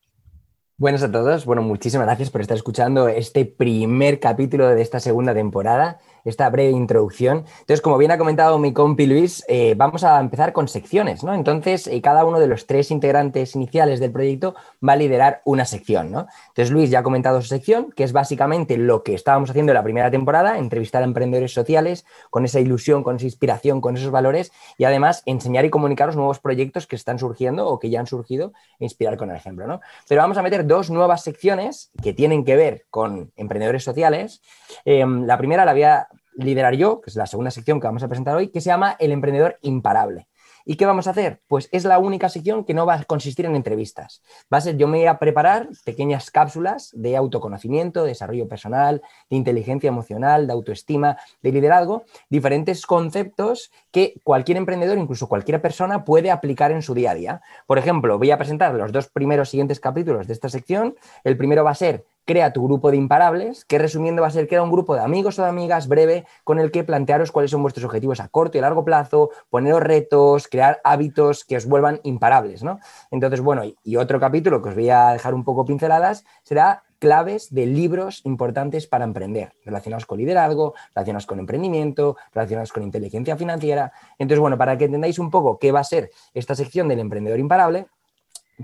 Buenas 0.77 1.05
a 1.05 1.13
todos. 1.13 1.45
Bueno, 1.45 1.63
muchísimas 1.63 2.07
gracias 2.07 2.31
por 2.31 2.41
estar 2.41 2.57
escuchando 2.57 3.07
este 3.07 3.45
primer 3.45 4.19
capítulo 4.19 4.67
de 4.69 4.83
esta 4.83 4.99
segunda 4.99 5.33
temporada 5.33 6.01
esta 6.25 6.49
breve 6.51 6.71
introducción. 6.71 7.45
Entonces, 7.61 7.81
como 7.81 7.99
bien 7.99 8.11
ha 8.11 8.19
comentado 8.19 8.59
mi 8.59 8.73
compi 8.73 9.07
Luis, 9.07 9.45
eh, 9.49 9.75
vamos 9.77 10.05
a 10.05 10.21
empezar 10.21 10.53
con 10.53 10.69
secciones, 10.69 11.23
¿no? 11.23 11.35
Entonces, 11.35 11.87
eh, 11.87 12.01
cada 12.01 12.25
uno 12.25 12.41
de 12.41 12.47
los 12.47 12.67
tres 12.67 12.91
integrantes 12.91 13.55
iniciales 13.55 14.01
del 14.01 14.13
proyecto 14.13 14.55
va 14.87 14.95
a 14.95 14.97
liderar 14.97 15.43
una 15.45 15.65
sección, 15.65 16.11
¿no? 16.11 16.27
Entonces, 16.49 16.71
Luis 16.71 16.91
ya 16.91 17.01
ha 17.01 17.03
comentado 17.03 17.41
su 17.43 17.49
sección, 17.49 17.93
que 17.93 18.05
es 18.05 18.13
básicamente 18.13 18.77
lo 18.77 19.03
que 19.03 19.15
estábamos 19.15 19.51
haciendo 19.51 19.73
en 19.73 19.75
la 19.75 19.83
primera 19.83 20.11
temporada, 20.11 20.59
entrevistar 20.59 21.03
a 21.03 21.05
emprendedores 21.05 21.53
sociales 21.53 22.05
con 22.31 22.45
esa 22.45 22.61
ilusión, 22.61 23.03
con 23.03 23.17
esa 23.17 23.27
inspiración, 23.27 23.81
con 23.81 23.97
esos 23.97 24.11
valores 24.11 24.53
y 24.79 24.85
además 24.85 25.23
enseñar 25.27 25.65
y 25.65 25.71
comunicar 25.71 26.07
los 26.07 26.17
nuevos 26.17 26.39
proyectos 26.39 26.87
que 26.87 26.97
están 26.97 27.19
surgiendo 27.19 27.69
o 27.69 27.79
que 27.79 27.91
ya 27.91 28.01
han 28.01 28.07
surgido 28.07 28.53
e 28.79 28.85
inspirar 28.85 29.17
con 29.17 29.31
el 29.31 29.37
ejemplo, 29.37 29.67
¿no? 29.67 29.81
Pero 30.09 30.21
vamos 30.21 30.39
a 30.39 30.43
meter 30.43 30.67
dos 30.67 30.91
nuevas 30.91 31.23
secciones 31.23 31.91
que 32.03 32.13
tienen 32.13 32.45
que 32.45 32.57
ver 32.57 32.87
con 32.91 33.33
emprendedores 33.37 33.85
sociales. 33.85 34.43
Em, 34.85 35.27
la 35.27 35.39
primera 35.39 35.65
la 35.65 35.71
había 35.71 36.09
liderar 36.37 36.75
yo, 36.75 37.01
que 37.01 37.11
es 37.11 37.17
la 37.17 37.27
segunda 37.27 37.51
sección 37.51 37.81
que 37.81 37.87
vamos 37.87 38.03
a 38.03 38.09
presentar 38.09 38.37
hoy, 38.37 38.49
que 38.49 38.61
se 38.61 38.67
llama 38.67 38.97
El 38.99 39.13
emprendedor 39.13 39.59
imparable. 39.63 40.29
¿Y 40.67 40.77
qué 40.77 40.87
vamos 40.87 41.07
a 41.07 41.11
hacer? 41.11 41.43
Pues 41.47 41.69
es 41.73 41.85
la 41.85 41.99
única 41.99 42.31
sección 42.31 42.65
que 42.65 42.73
no 42.73 42.87
va 42.87 42.95
a 42.95 43.05
consistir 43.05 43.45
en 43.45 43.55
entrevistas. 43.55 44.23
Va 44.53 44.59
a 44.59 44.61
ser, 44.63 44.79
yo 44.79 44.89
me 44.89 44.99
voy 44.99 45.07
a 45.07 45.19
preparar 45.19 45.69
pequeñas 45.85 46.31
cápsulas 46.31 46.91
de 46.95 47.19
autoconocimiento, 47.19 48.03
de 48.03 48.09
desarrollo 48.09 48.49
personal, 48.49 49.03
de 49.29 49.37
inteligencia 49.37 49.89
emocional, 49.89 50.47
de 50.47 50.55
autoestima, 50.55 51.19
de 51.43 51.53
liderazgo, 51.53 52.05
diferentes 52.31 52.87
conceptos 52.87 53.71
que 53.91 54.15
cualquier 54.25 54.57
emprendedor, 54.57 54.97
incluso 54.97 55.29
cualquier 55.29 55.61
persona, 55.61 56.05
puede 56.05 56.31
aplicar 56.31 56.73
en 56.73 56.81
su 56.81 56.95
día 56.95 57.11
a 57.11 57.15
día. 57.15 57.43
Por 57.67 57.79
ejemplo, 57.79 58.19
voy 58.19 58.31
a 58.31 58.39
presentar 58.39 58.75
los 58.75 58.91
dos 58.91 59.09
primeros 59.09 59.51
siguientes 59.51 59.81
capítulos 59.81 60.27
de 60.27 60.33
esta 60.33 60.49
sección. 60.49 60.97
El 61.25 61.37
primero 61.37 61.63
va 61.63 61.73
a 61.73 61.75
ser 61.75 62.07
crea 62.25 62.53
tu 62.53 62.65
grupo 62.65 62.91
de 62.91 62.97
imparables, 62.97 63.65
que 63.65 63.79
resumiendo 63.79 64.23
va 64.23 64.29
a 64.29 64.31
ser 64.31 64.49
crea 64.49 64.63
un 64.63 64.71
grupo 64.71 64.95
de 64.95 65.03
amigos 65.03 65.39
o 65.39 65.43
de 65.43 65.49
amigas 65.49 65.89
breve 65.89 66.27
con 66.45 66.59
el 66.59 66.71
que 66.71 66.85
plantearos 66.85 67.33
cuáles 67.33 67.51
son 67.51 67.63
vuestros 67.63 67.85
objetivos 67.85 68.21
a 68.21 68.29
corto 68.29 68.59
y 68.59 68.61
largo 68.61 68.85
plazo, 68.85 69.31
poneros 69.51 69.83
retos, 69.83 70.49
crear 70.49 70.81
hábitos 70.85 71.45
que 71.45 71.57
os 71.57 71.67
vuelvan 71.67 72.01
imparables, 72.03 72.63
¿no? 72.63 72.79
Entonces, 73.11 73.41
bueno, 73.41 73.63
y 73.83 73.97
otro 73.97 74.21
capítulo 74.21 74.63
que 74.63 74.71
os 74.71 74.75
voy 74.75 74.91
a 74.91 75.11
dejar 75.11 75.35
un 75.35 75.45
poco 75.45 75.65
pinceladas 75.65 76.25
será 76.43 76.85
claves 77.05 77.53
de 77.53 77.67
libros 77.67 78.23
importantes 78.25 78.87
para 78.87 79.05
emprender, 79.05 79.53
relacionados 79.65 80.07
con 80.07 80.17
liderazgo, 80.17 80.73
relacionados 80.95 81.27
con 81.27 81.39
emprendimiento, 81.39 82.17
relacionados 82.33 82.73
con 82.73 82.83
inteligencia 82.83 83.37
financiera. 83.37 83.93
Entonces, 84.19 84.41
bueno, 84.41 84.57
para 84.57 84.79
que 84.79 84.87
entendáis 84.87 85.19
un 85.19 85.31
poco 85.31 85.59
qué 85.59 85.71
va 85.71 85.81
a 85.81 85.85
ser 85.85 86.11
esta 86.33 86.55
sección 86.55 86.89
del 86.89 87.01
emprendedor 87.01 87.39
imparable, 87.39 87.89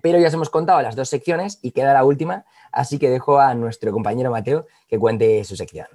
pero 0.02 0.18
ya 0.18 0.28
os 0.28 0.34
hemos 0.34 0.50
contado 0.50 0.80
las 0.82 0.96
dos 0.96 1.08
secciones 1.08 1.58
y 1.62 1.72
queda 1.72 1.92
la 1.92 2.04
última, 2.04 2.44
así 2.72 2.98
que 2.98 3.10
dejo 3.10 3.40
a 3.40 3.54
nuestro 3.54 3.92
compañero 3.92 4.30
Mateo 4.30 4.66
que 4.88 4.98
cuente 4.98 5.42
su 5.44 5.56
sección. 5.56 5.86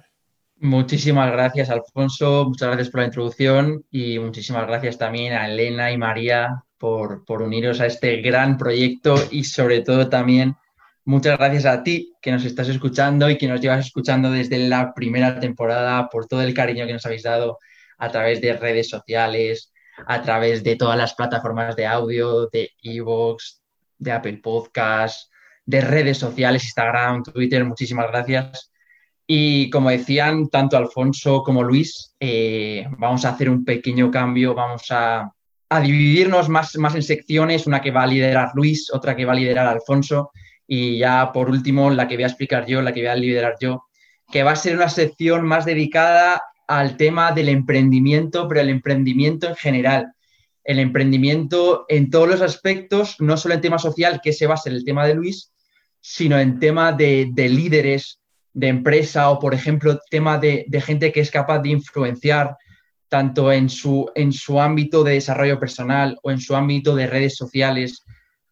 Muchísimas 0.58 1.30
gracias, 1.32 1.68
Alfonso. 1.68 2.46
Muchas 2.48 2.68
gracias 2.68 2.90
por 2.90 3.00
la 3.00 3.06
introducción 3.06 3.84
y 3.90 4.18
muchísimas 4.18 4.66
gracias 4.66 4.96
también 4.96 5.34
a 5.34 5.48
Elena 5.48 5.92
y 5.92 5.98
María 5.98 6.64
por, 6.78 7.22
uniros 7.42 7.80
a 7.80 7.86
este 7.86 8.22
gran 8.22 8.56
proyecto 8.56 9.16
y 9.30 9.44
sobre 9.44 9.80
todo 9.80 10.08
también 10.08 10.56
muchas 11.04 11.38
gracias 11.38 11.66
a 11.66 11.82
ti 11.82 12.14
que 12.20 12.32
nos 12.32 12.44
estás 12.44 12.68
escuchando 12.68 13.28
y 13.28 13.38
que 13.38 13.48
nos 13.48 13.60
llevas 13.60 13.86
escuchando 13.86 14.30
desde 14.30 14.58
la 14.58 14.94
primera 14.94 15.38
temporada 15.40 16.08
por 16.08 16.26
todo 16.26 16.42
el 16.42 16.54
cariño 16.54 16.86
que 16.86 16.94
nos 16.94 17.06
habéis 17.06 17.22
dado 17.22 17.58
a 17.98 18.10
través 18.10 18.40
de 18.40 18.54
redes 18.54 18.88
sociales, 18.88 19.72
a 20.06 20.22
través 20.22 20.62
de 20.64 20.76
todas 20.76 20.98
las 20.98 21.14
plataformas 21.14 21.76
de 21.76 21.86
audio, 21.86 22.48
de 22.48 22.70
Evox, 22.82 23.62
de 23.98 24.12
Apple 24.12 24.40
Podcast, 24.42 25.30
de 25.64 25.80
redes 25.80 26.18
sociales, 26.18 26.64
Instagram, 26.64 27.22
Twitter. 27.22 27.64
Muchísimas 27.64 28.08
gracias. 28.08 28.70
Y 29.26 29.68
como 29.70 29.90
decían 29.90 30.48
tanto 30.48 30.76
Alfonso 30.76 31.42
como 31.42 31.64
Luis, 31.64 32.14
eh, 32.20 32.86
vamos 32.98 33.24
a 33.24 33.30
hacer 33.30 33.50
un 33.50 33.64
pequeño 33.64 34.10
cambio, 34.10 34.54
vamos 34.54 34.84
a, 34.90 35.32
dividirnos 35.82 36.48
más, 36.48 36.76
más 36.76 36.94
en 36.94 37.02
secciones, 37.02 37.66
una 37.66 37.80
que 37.80 37.90
va 37.90 38.04
a 38.04 38.06
liderar 38.06 38.52
Luis, 38.54 38.88
otra 38.92 39.16
que 39.16 39.24
va 39.24 39.32
a 39.32 39.36
liderar 39.36 39.66
Alfonso 39.66 40.30
y 40.64 40.98
ya 40.98 41.32
por 41.32 41.50
último 41.50 41.90
la 41.90 42.06
que 42.06 42.14
voy 42.14 42.22
a 42.22 42.28
explicar 42.28 42.66
yo, 42.66 42.82
la 42.82 42.92
que 42.92 43.00
voy 43.00 43.08
a 43.08 43.16
liderar 43.16 43.54
yo, 43.60 43.84
que 44.30 44.44
va 44.44 44.52
a 44.52 44.56
ser 44.56 44.76
una 44.76 44.88
sección 44.88 45.44
más 45.44 45.64
dedicada 45.64 46.40
al 46.68 46.96
tema 46.96 47.32
del 47.32 47.48
emprendimiento, 47.48 48.46
pero 48.46 48.60
el 48.60 48.70
emprendimiento 48.70 49.48
en 49.48 49.56
general 49.56 50.12
el 50.66 50.80
emprendimiento 50.80 51.84
en 51.88 52.10
todos 52.10 52.28
los 52.28 52.42
aspectos, 52.42 53.16
no 53.20 53.36
solo 53.36 53.54
en 53.54 53.60
tema 53.60 53.78
social, 53.78 54.20
que 54.22 54.30
ese 54.30 54.46
va 54.46 54.54
a 54.54 54.58
ser 54.58 54.72
el 54.72 54.84
tema 54.84 55.06
de 55.06 55.14
Luis, 55.14 55.52
sino 56.00 56.38
en 56.38 56.58
tema 56.58 56.92
de, 56.92 57.32
líderes 57.36 58.20
de 58.52 58.68
empresa 58.68 59.30
o, 59.30 59.38
por 59.38 59.54
ejemplo, 59.54 59.98
tema 60.10 60.38
de, 60.38 60.66
gente 60.84 61.12
que 61.12 61.20
es 61.20 61.30
capaz 61.30 61.60
de 61.60 61.70
influenciar 61.70 62.56
tanto 63.08 63.52
en 63.52 63.68
su, 63.68 64.10
en 64.16 64.32
su 64.32 64.60
ámbito 64.60 65.04
de 65.04 65.12
desarrollo 65.12 65.60
personal 65.60 66.18
o 66.22 66.32
en 66.32 66.40
su 66.40 66.56
ámbito 66.56 66.96
de 66.96 67.06
redes 67.06 67.36
sociales 67.36 68.04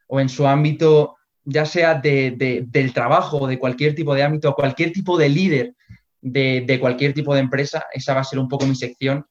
o 0.06 0.20
en 0.20 0.28
su 0.28 0.46
ámbito 0.46 1.16
ya 1.44 1.66
sea 1.66 1.94
del 1.96 2.92
trabajo 2.94 3.38
o 3.38 3.46
de 3.46 3.58
cualquier 3.58 3.94
tipo 3.94 4.14
de 4.14 4.22
ámbito, 4.22 4.54
cualquier 4.54 4.92
tipo 4.92 5.18
de 5.18 5.28
líder 5.28 5.74
de, 6.20 6.78
cualquier 6.80 7.12
tipo 7.12 7.34
de 7.34 7.40
empresa, 7.40 7.86
esa 7.92 8.14
va 8.14 8.20
a 8.20 8.24
ser 8.24 8.38
un 8.38 8.48
poco 8.48 8.66
mi 8.66 8.74
sección, 8.74 9.26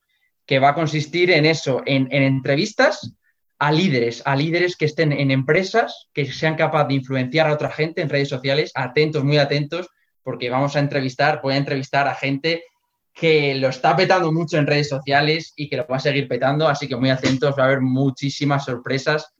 que 0.46 0.60
va 0.60 0.70
a 0.70 0.76
consistir 0.76 1.32
en 1.32 1.46
eso, 1.46 1.82
en, 1.86 2.08
entrevistas 2.12 3.14
a 3.60 3.72
líderes, 3.72 4.22
a 4.26 4.36
líderes 4.36 4.76
que 4.76 4.86
estén 4.86 5.12
en 5.14 5.32
empresas, 5.32 6.10
que 6.14 6.32
sean 6.32 6.56
capaces 6.56 6.90
de 6.90 6.94
influenciar 6.96 7.48
a 7.48 7.54
otra 7.54 7.72
gente 7.72 8.02
en 8.02 8.10
redes 8.10 8.30
sociales, 8.30 8.72
atentos, 8.76 9.24
muy 9.24 9.38
atentos, 9.38 9.88
porque 10.22 10.50
vamos 10.50 10.76
a 10.76 10.80
entrevistar, 10.80 11.40
voy 11.42 11.54
a 11.54 11.58
entrevistar 11.58 12.08
a 12.08 12.16
gente 12.16 12.64
que 13.14 13.56
lo 13.56 13.70
está 13.70 13.96
petando 13.96 14.32
mucho 14.32 14.58
en 14.58 14.68
redes 14.68 14.90
sociales 14.90 15.54
y 15.56 15.70
que 15.70 15.78
lo 15.78 15.88
va 15.88 15.98
a 15.98 16.00
seguir 16.00 16.28
petando, 16.28 16.68
así 16.68 16.88
que 16.88 16.96
muy 16.96 17.10
atentos, 17.10 17.56
va 17.58 17.64
a 17.64 17.66
haber 17.68 17.82
muchísimas 17.82 18.66
sorpresas. 18.66 19.34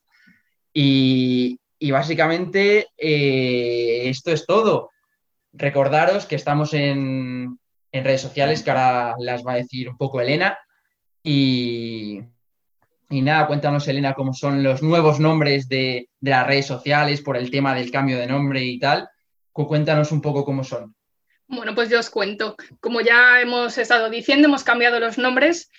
Y, 0.72 1.60
básicamente 1.92 2.88
eh, 2.98 4.10
esto 4.10 4.32
es 4.32 4.46
todo. 4.46 4.92
Recordaros 5.52 6.26
que 6.26 6.36
estamos 6.36 6.74
en, 6.74 7.60
redes 7.92 8.22
sociales, 8.22 8.64
que 8.64 8.72
ahora 8.72 9.16
las 9.20 9.46
va 9.46 9.54
a 9.54 9.58
decir 9.58 9.90
un 9.90 9.98
poco 9.98 10.22
Elena. 10.22 10.58
Y, 11.24 12.20
y 13.10 13.22
nada, 13.22 13.48
cuéntanos, 13.48 13.88
Elena, 13.88 14.14
cómo 14.14 14.34
son 14.34 14.62
los 14.62 14.84
nuevos 14.84 15.20
nombres 15.20 15.70
de, 15.70 16.10
de, 16.20 16.32
las 16.32 16.46
redes 16.46 16.68
sociales 16.68 17.22
por 17.22 17.38
el 17.38 17.50
tema 17.50 17.74
del 17.74 17.92
cambio 17.92 18.18
de 18.20 18.28
nombre 18.28 18.64
y 18.64 18.78
tal. 18.78 19.10
Cuéntanos 19.54 20.12
un 20.12 20.22
poco 20.22 20.44
cómo 20.44 20.64
son. 20.64 20.96
Bueno, 21.48 21.76
pues 21.76 21.90
yo 21.90 22.00
os 22.00 22.10
cuento. 22.10 22.56
Como 22.80 23.02
ya 23.02 23.40
hemos 23.40 23.78
estado 23.78 24.10
diciendo, 24.10 24.48
hemos 24.48 24.64
cambiado 24.64 25.00
los 25.00 25.18
nombres 25.18 25.70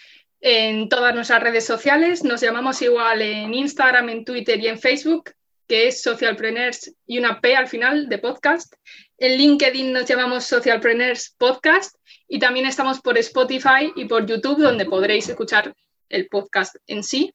en 0.40 0.88
todas 0.88 1.14
nuestras 1.14 1.42
redes 1.42 1.64
sociales. 1.66 2.22
Nos 2.22 2.40
llamamos 2.40 2.80
igual 2.82 3.22
en 3.22 3.52
Instagram, 3.54 4.10
en 4.10 4.24
Twitter 4.24 4.60
y 4.60 4.68
en 4.68 4.78
Facebook, 4.78 5.32
que 5.66 5.88
es 5.88 6.02
Socialpreneurs 6.02 6.94
y 7.06 7.18
una 7.18 7.40
P 7.40 7.56
al 7.56 7.66
final 7.66 8.08
de 8.08 8.18
podcast. 8.18 8.74
En 9.18 9.38
LinkedIn 9.38 9.92
nos 9.92 10.06
llamamos 10.06 10.44
Socialpreneurs 10.44 11.36
Podcast 11.38 11.94
y 12.28 12.40
también 12.40 12.66
estamos 12.66 13.00
por 13.00 13.16
Spotify 13.18 13.92
y 13.94 14.06
por 14.06 14.26
YouTube, 14.26 14.60
donde 14.60 14.86
podréis 14.86 15.28
escuchar 15.28 15.72
el 16.08 16.26
podcast 16.26 16.76
en 16.88 17.04
sí. 17.04 17.32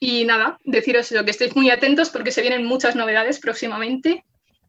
Y 0.00 0.24
nada, 0.24 0.58
deciros 0.64 1.12
eso, 1.12 1.24
que 1.24 1.30
estéis 1.30 1.54
muy 1.54 1.70
atentos 1.70 2.10
porque 2.10 2.32
se 2.32 2.40
vienen 2.42 2.64
muchas 2.64 2.96
novedades 2.96 3.38
próximamente 3.38 4.24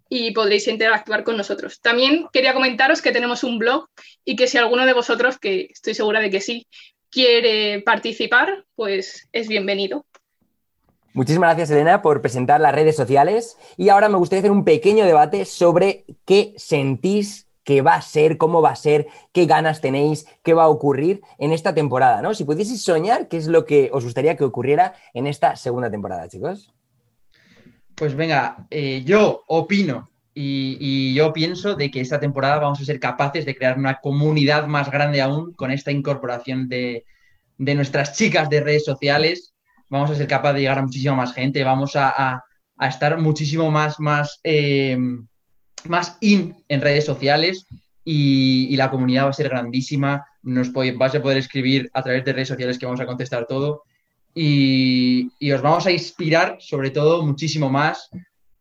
y 0.08 0.32
podréis 0.32 0.68
interactuar 0.68 1.24
con 1.24 1.36
nosotros. 1.36 1.82
También 1.82 2.28
quería 2.32 2.54
comentaros 2.54 3.02
que 3.02 3.12
tenemos 3.12 3.44
un 3.44 3.58
blog 3.58 3.88
y 4.24 4.36
que 4.36 4.46
si 4.46 4.60
alguno 4.60 4.86
de 4.86 4.94
vosotros, 4.94 5.40
que 5.40 5.70
estoy 5.72 5.96
segura 5.96 6.20
de 6.20 6.30
que 6.30 6.42
sí, 6.42 6.68
quiere 7.10 7.82
participar, 7.82 8.66
pues 8.76 9.28
es 9.32 9.48
bienvenido. 9.48 10.06
Muchísimas 11.14 11.50
gracias, 11.50 11.72
Elena, 11.72 12.02
por 12.02 12.22
presentar 12.22 12.62
las 12.62 12.74
redes 12.74 12.96
sociales. 12.96 13.58
Y 13.76 13.90
ahora 13.90 14.08
me 14.08 14.18
gustaría 14.18 14.40
hacer 14.40 14.52
un 14.52 14.64
pequeño 14.64 15.06
debate 15.06 15.46
sobre 15.46 16.06
qué 16.26 16.54
sentís 16.58 17.48
que 17.64 17.82
va 17.82 17.96
a 17.96 18.02
ser, 18.02 18.38
cómo 18.38 18.62
va 18.62 18.72
a 18.72 18.76
ser, 18.76 19.08
qué 19.34 19.46
ganas 19.46 19.82
tenéis, 19.82 20.26
qué 20.44 20.54
va 20.54 20.64
a 20.64 20.70
ocurrir 20.70 21.22
en 21.38 21.52
esta 21.52 21.74
temporada, 21.76 22.22
¿no? 22.22 22.34
Si 22.34 22.44
pudieseis 22.44 22.82
soñar, 22.82 23.28
¿qué 23.28 23.38
es 23.38 23.48
lo 23.48 23.66
que 23.66 23.90
os 23.94 24.04
gustaría 24.04 24.36
que 24.36 24.44
ocurriera 24.44 24.94
en 25.14 25.28
esta 25.28 25.56
segunda 25.56 25.92
temporada, 25.92 26.28
chicos? 26.28 26.74
Pues 27.96 28.16
venga, 28.16 28.66
eh, 28.72 29.04
yo 29.06 29.44
opino 29.48 30.10
y, 30.34 31.14
yo 31.14 31.34
pienso 31.34 31.76
de 31.76 31.92
que 31.92 32.02
esta 32.02 32.20
temporada 32.20 32.58
vamos 32.58 32.82
a 32.82 32.86
ser 32.86 33.00
capaces 33.00 33.46
de 33.46 33.56
crear 33.56 33.78
una 33.78 34.00
comunidad 34.00 34.66
más 34.66 34.90
grande 34.90 35.22
aún 35.22 35.54
con 35.54 35.72
esta 35.72 35.92
incorporación 35.92 36.68
de, 36.68 37.06
de 37.58 37.76
nuestras 37.76 38.18
chicas 38.18 38.50
de 38.50 38.62
redes 38.62 38.86
sociales 38.86 39.54
vamos 39.92 40.10
a 40.10 40.16
ser 40.16 40.26
capaces 40.26 40.56
de 40.56 40.62
llegar 40.62 40.80
a 40.80 40.84
muchísima 40.84 41.16
más 41.16 41.34
gente, 41.34 41.64
vamos 41.66 41.92
a, 41.96 42.44
estar 42.80 43.20
muchísimo 43.20 43.70
más, 43.70 44.00
más, 44.00 44.40
eh, 44.44 44.98
más 45.88 46.18
in 46.22 46.56
en 46.68 46.82
redes 46.82 47.06
sociales 47.06 47.68
y, 48.04 48.76
la 48.78 48.90
comunidad 48.90 49.26
va 49.26 49.30
a 49.30 49.34
ser 49.34 49.50
grandísima. 49.50 50.26
Nos 50.42 50.72
vas 50.72 51.14
a 51.14 51.22
poder 51.22 51.38
escribir 51.38 51.92
a 51.94 52.02
través 52.02 52.26
de 52.26 52.34
redes 52.34 52.48
sociales 52.48 52.80
que 52.80 52.88
vamos 52.88 53.02
a 53.02 53.06
contestar 53.06 53.46
todo 53.46 53.84
y, 54.34 55.30
os 55.52 55.62
vamos 55.62 55.86
a 55.86 55.92
inspirar 55.92 56.58
sobre 56.60 56.90
todo 56.90 57.24
muchísimo 57.24 57.70
más. 57.70 58.10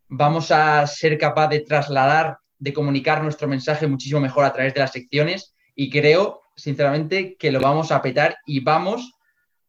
Vamos 0.09 0.51
a 0.51 0.85
ser 0.85 1.17
capaz 1.17 1.47
de 1.47 1.61
trasladar, 1.61 2.37
de 2.59 2.73
comunicar 2.73 3.23
nuestro 3.23 3.47
mensaje 3.47 3.87
muchísimo 3.87 4.19
mejor 4.19 4.43
a 4.43 4.53
través 4.53 4.73
de 4.73 4.81
las 4.81 4.91
secciones 4.91 5.55
y 5.73 5.89
creo, 5.89 6.41
sinceramente, 6.57 7.37
que 7.39 7.51
lo 7.51 7.61
vamos 7.61 7.91
a 7.91 8.01
petar 8.01 8.37
y 8.45 8.59
vamos 8.59 9.13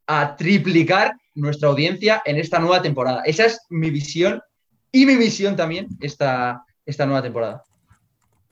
a 0.08 0.36
triplicar 0.36 1.14
nuestra 1.34 1.68
audiencia 1.68 2.22
en 2.24 2.38
esta 2.38 2.58
nueva 2.58 2.82
temporada. 2.82 3.22
Esa 3.24 3.46
es 3.46 3.60
mi 3.70 3.90
visión 3.90 4.40
y 4.90 5.06
mi 5.06 5.16
misión 5.16 5.56
también 5.56 5.88
esta, 6.00 6.64
esta 6.84 7.06
nueva 7.06 7.22
temporada. 7.22 7.64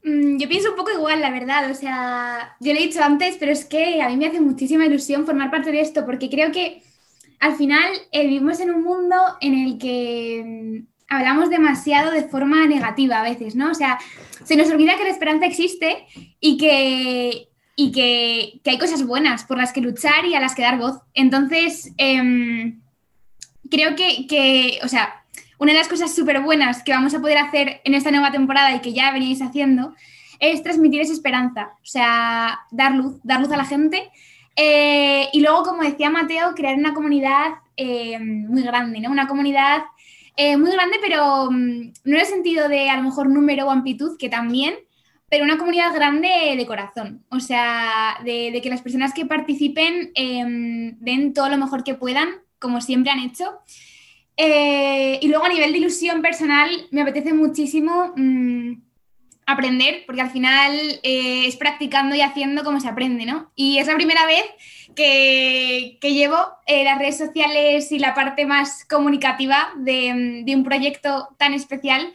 Mm, 0.02 0.38
yo 0.38 0.48
pienso 0.48 0.70
un 0.70 0.76
poco 0.76 0.90
igual, 0.90 1.20
la 1.20 1.30
verdad. 1.30 1.70
O 1.70 1.74
sea, 1.74 2.56
yo 2.60 2.72
lo 2.72 2.78
he 2.78 2.84
dicho 2.84 3.02
antes, 3.02 3.36
pero 3.38 3.52
es 3.52 3.64
que 3.64 4.00
a 4.02 4.08
mí 4.08 4.16
me 4.16 4.26
hace 4.26 4.40
muchísima 4.40 4.86
ilusión 4.86 5.26
formar 5.26 5.50
parte 5.50 5.72
de 5.72 5.80
esto, 5.80 6.06
porque 6.06 6.30
creo 6.30 6.50
que 6.52 6.82
al 7.38 7.56
final 7.56 7.90
eh, 8.12 8.26
vivimos 8.26 8.60
en 8.60 8.70
un 8.70 8.82
mundo 8.82 9.16
en 9.40 9.54
el 9.54 9.78
que 9.78 10.42
mm, 10.44 10.90
hablamos 11.08 11.50
demasiado 11.50 12.10
de 12.12 12.22
forma 12.22 12.66
negativa 12.66 13.20
a 13.20 13.24
veces, 13.24 13.54
¿no? 13.56 13.70
O 13.70 13.74
sea, 13.74 13.98
se 14.44 14.56
nos 14.56 14.70
olvida 14.70 14.96
que 14.96 15.04
la 15.04 15.10
esperanza 15.10 15.46
existe 15.46 16.06
y 16.38 16.56
que, 16.56 17.49
y 17.82 17.92
que, 17.92 18.60
hay 18.70 18.78
cosas 18.78 19.06
buenas 19.06 19.44
por 19.44 19.56
las 19.56 19.72
que 19.72 19.80
luchar 19.80 20.26
y 20.26 20.34
a 20.34 20.40
las 20.40 20.54
que 20.54 20.60
dar 20.60 20.76
voz. 20.76 21.00
Entonces, 21.14 21.92
em, 21.96 22.78
creo 23.70 23.96
que, 23.96 24.78
o 24.84 24.88
sea, 24.88 25.24
una 25.58 25.72
de 25.72 25.78
las 25.78 25.88
cosas 25.88 26.14
súper 26.14 26.40
buenas 26.42 26.82
que 26.82 26.92
vamos 26.92 27.14
a 27.14 27.20
poder 27.20 27.38
hacer 27.38 27.80
en 27.84 27.94
esta 27.94 28.10
nueva 28.10 28.30
temporada 28.32 28.74
y 28.74 28.80
que 28.80 28.92
ya 28.92 29.12
veníais 29.12 29.40
haciendo 29.40 29.94
es 30.40 30.62
transmitir 30.62 31.00
esa 31.00 31.14
esperanza, 31.14 31.70
o 31.82 31.86
sea, 31.86 32.60
dar 32.70 32.92
luz, 32.92 33.18
dar 33.22 33.40
luz 33.40 33.50
a 33.50 33.56
la 33.56 33.64
gente. 33.64 34.10
Eh, 34.56 35.28
y 35.32 35.40
luego, 35.40 35.62
como 35.62 35.82
decía 35.82 36.10
Mateo, 36.10 36.54
crear 36.54 36.76
una 36.76 36.92
comunidad 36.92 37.48
em, 37.76 38.46
muy 38.46 38.62
grande, 38.62 39.00
¿no? 39.00 39.10
Una 39.10 39.26
comunidad 39.26 39.84
eh, 40.36 40.58
muy 40.58 40.70
grande, 40.70 40.98
pero 41.00 41.50
mm, 41.50 41.92
no 42.04 42.14
en 42.14 42.20
el 42.20 42.26
sentido 42.26 42.68
de 42.68 42.90
a 42.90 42.96
lo 42.98 43.04
mejor 43.04 43.30
número 43.30 43.66
o 43.66 43.70
amplitud, 43.70 44.18
que 44.18 44.28
también, 44.28 44.74
pero 45.30 45.44
una 45.44 45.58
comunidad 45.58 45.94
grande 45.94 46.28
de 46.56 46.66
corazón, 46.66 47.24
o 47.30 47.38
sea, 47.38 48.18
de, 48.24 48.58
que 48.60 48.68
las 48.68 48.82
personas 48.82 49.14
que 49.14 49.26
participen 49.26 50.10
em, 50.14 50.98
den 50.98 51.32
todo 51.32 51.48
lo 51.48 51.56
mejor 51.56 51.84
que 51.84 51.94
puedan, 51.94 52.28
como 52.58 52.80
siempre 52.80 53.12
han 53.12 53.20
hecho. 53.20 53.60
Eh, 54.36 55.20
y 55.22 55.28
luego 55.28 55.44
a 55.44 55.48
nivel 55.48 55.70
de 55.70 55.78
ilusión 55.78 56.20
personal, 56.20 56.68
me 56.90 57.02
apetece 57.02 57.32
muchísimo 57.32 58.12
mm, 58.16 58.72
aprender, 59.46 60.02
porque 60.04 60.20
al 60.20 60.30
final 60.30 60.74
eh, 61.04 61.46
es 61.46 61.56
practicando 61.56 62.16
y 62.16 62.22
haciendo 62.22 62.64
como 62.64 62.80
se 62.80 62.88
aprende, 62.88 63.24
¿no? 63.24 63.52
Y 63.54 63.78
es 63.78 63.86
la 63.86 63.94
primera 63.94 64.26
vez 64.26 64.44
que, 64.96 65.96
llevo 66.02 66.38
eh, 66.66 66.82
las 66.82 66.98
redes 66.98 67.18
sociales 67.18 67.92
y 67.92 68.00
la 68.00 68.14
parte 68.14 68.46
más 68.46 68.84
comunicativa 68.84 69.70
de, 69.76 70.42
de 70.44 70.56
un 70.56 70.64
proyecto 70.64 71.28
tan 71.38 71.54
especial 71.54 72.12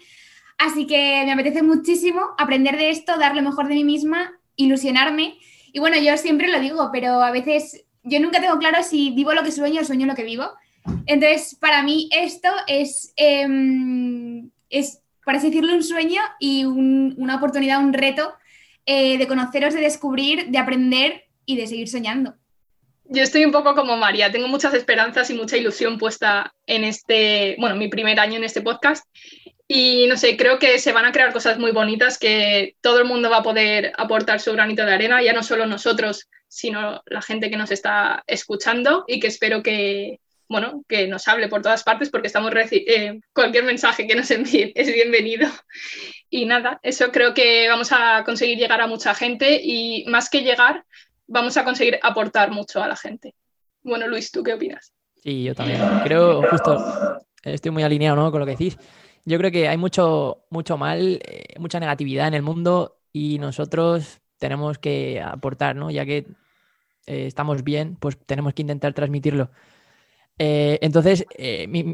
Así 0.58 0.88
que 0.88 1.24
me 1.26 1.34
apetece 1.34 1.62
muchísimo 1.62 2.22
aprender 2.38 2.78
de 2.78 2.90
esto, 2.90 3.18
dar 3.18 3.36
lo 3.36 3.42
mejor 3.42 3.68
de 3.68 3.76
mí 3.76 3.84
misma, 3.84 4.40
ilusionarme. 4.56 5.38
Y 5.74 5.80
bueno, 5.80 5.98
yo 5.98 6.16
siempre 6.18 6.48
lo 6.48 6.60
digo, 6.60 6.90
pero 6.94 7.22
a 7.22 7.32
veces 7.32 7.86
yo 8.04 8.20
nunca 8.20 8.40
tengo 8.40 8.58
claro 8.58 8.82
si 8.84 9.12
vivo 9.12 9.34
lo 9.34 9.44
que 9.44 9.52
sueño 9.52 9.82
o 9.82 9.86
sueño 9.86 10.06
lo 10.06 10.16
que 10.16 10.24
vivo. 10.24 10.52
Entonces, 11.06 11.56
para 11.60 11.84
mí 11.84 12.10
esto 12.12 12.50
es, 12.68 13.14
em, 13.16 14.50
es 14.70 15.02
por 15.26 15.36
así 15.36 15.48
un 15.58 15.84
sueño 15.84 16.22
y 16.40 16.64
una 16.66 17.36
oportunidad, 17.36 17.80
un 17.80 17.94
reto 17.94 18.34
eh, 18.86 19.18
de 19.18 19.28
conoceros, 19.28 19.74
de 19.74 19.82
descubrir, 19.82 20.48
de 20.48 20.58
aprender 20.60 21.26
y 21.46 21.58
de 21.58 21.68
seguir 21.68 21.90
soñando. 21.90 22.36
Yo 23.08 23.24
estoy 23.24 23.46
un 23.46 23.52
poco 23.52 23.76
como 23.76 23.98
María, 23.98 24.32
tengo 24.32 24.48
muchas 24.48 24.74
esperanzas 24.74 25.30
y 25.30 25.34
mucha 25.34 25.58
ilusión 25.58 25.98
puesta 25.98 26.56
en 26.66 26.84
este, 26.84 27.56
bueno, 27.60 27.76
mi 27.76 27.88
primer 27.88 28.20
año 28.20 28.38
en 28.38 28.44
este 28.44 28.62
podcast 28.62 29.06
y 29.68 30.06
no 30.08 30.16
sé, 30.16 30.38
creo 30.38 30.60
que 30.60 30.78
se 30.78 30.92
van 30.92 31.06
a 31.06 31.12
crear 31.12 31.34
cosas 31.34 31.58
muy 31.58 31.72
bonitas 31.72 32.20
que 32.20 32.76
todo 32.82 33.00
el 33.00 33.06
mundo 33.06 33.30
va 33.30 33.38
a 33.38 33.44
poder 33.44 33.94
aportar 33.98 34.40
su 34.40 34.54
granito 34.54 34.86
de 34.86 34.94
arena, 34.94 35.24
ya 35.24 35.34
no 35.34 35.42
solo 35.42 35.66
nosotros, 35.66 36.30
sino 36.48 37.02
la 37.08 37.22
gente 37.22 37.50
que 37.50 37.58
nos 37.58 37.72
está 37.72 38.24
escuchando 38.28 39.06
y 39.08 39.20
que 39.20 39.28
espero 39.28 39.64
que, 39.64 40.20
bueno, 40.48 40.84
que 40.88 41.08
nos 41.08 41.28
hable 41.28 41.48
por 41.48 41.64
todas 41.64 41.84
partes 41.84 42.10
porque 42.10 42.28
estamos 42.28 42.54
eh, 42.72 43.20
cualquier 43.34 43.64
mensaje 43.64 44.06
que 44.06 44.16
nos 44.16 44.30
envíe 44.30 44.72
es 44.76 44.94
bienvenido. 44.94 45.50
Y 46.30 46.46
nada, 46.46 46.80
eso 46.84 47.12
creo 47.12 47.34
que 47.34 47.68
vamos 47.68 47.92
a 47.92 48.24
conseguir 48.24 48.60
llegar 48.60 48.82
a 48.82 48.88
mucha 48.88 49.16
gente 49.16 49.60
y 49.64 50.06
más 50.08 50.30
que 50.30 50.42
llegar, 50.42 50.84
vamos 51.26 51.58
a 51.58 51.64
conseguir 51.64 52.00
aportar 52.04 52.52
mucho 52.52 52.84
a 52.84 52.88
la 52.88 52.96
gente. 52.96 53.34
Bueno, 53.82 54.08
Luis, 54.08 54.32
¿tú 54.32 54.44
qué 54.44 54.54
opinas? 54.54 54.94
Sí, 55.24 55.44
yo 55.44 55.56
también. 55.56 55.82
Creo 56.04 56.44
justo, 56.50 57.20
estoy 57.42 57.72
muy 57.72 57.82
alineado 57.82 58.16
¿no? 58.16 58.32
con 58.32 58.40
lo 58.40 58.46
que 58.46 58.52
decís. 58.52 58.78
Yo 59.26 59.38
creo 59.40 59.52
que 59.52 59.68
hay 59.68 59.78
mucho, 59.78 60.46
mucho 60.50 60.78
mal, 60.78 61.20
eh, 61.26 61.56
mucha 61.60 61.80
negatividad 61.80 62.28
en 62.28 62.36
el 62.36 62.44
mundo 62.44 63.00
y 63.12 63.40
nosotros 63.40 64.22
tenemos 64.38 64.78
que 64.78 65.22
aportar, 65.22 65.76
¿no? 65.76 65.90
Ya 65.90 66.06
que 66.06 66.28
eh, 67.08 67.26
estamos 67.28 67.64
bien, 67.64 67.98
pues 68.00 68.18
tenemos 68.26 68.54
que 68.54 68.62
intentar 68.62 68.94
transmitirlo. 68.94 69.50
Eh, 70.38 70.80
entonces, 70.82 71.26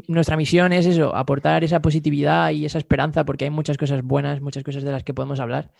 nuestra 0.08 0.36
misión 0.36 0.72
es 0.72 0.84
eso, 0.86 1.14
aportar 1.14 1.64
esa 1.64 1.80
positividad 1.80 2.50
y 2.50 2.66
esa 2.66 2.78
esperanza, 2.78 3.24
porque 3.24 3.44
hay 3.44 3.50
muchas 3.50 3.78
cosas 3.78 4.02
buenas, 4.02 4.40
muchas 4.40 4.64
cosas 4.64 4.82
de 4.82 4.90
las 4.92 5.04
que 5.04 5.14
podemos 5.14 5.40
hablar, 5.40 5.70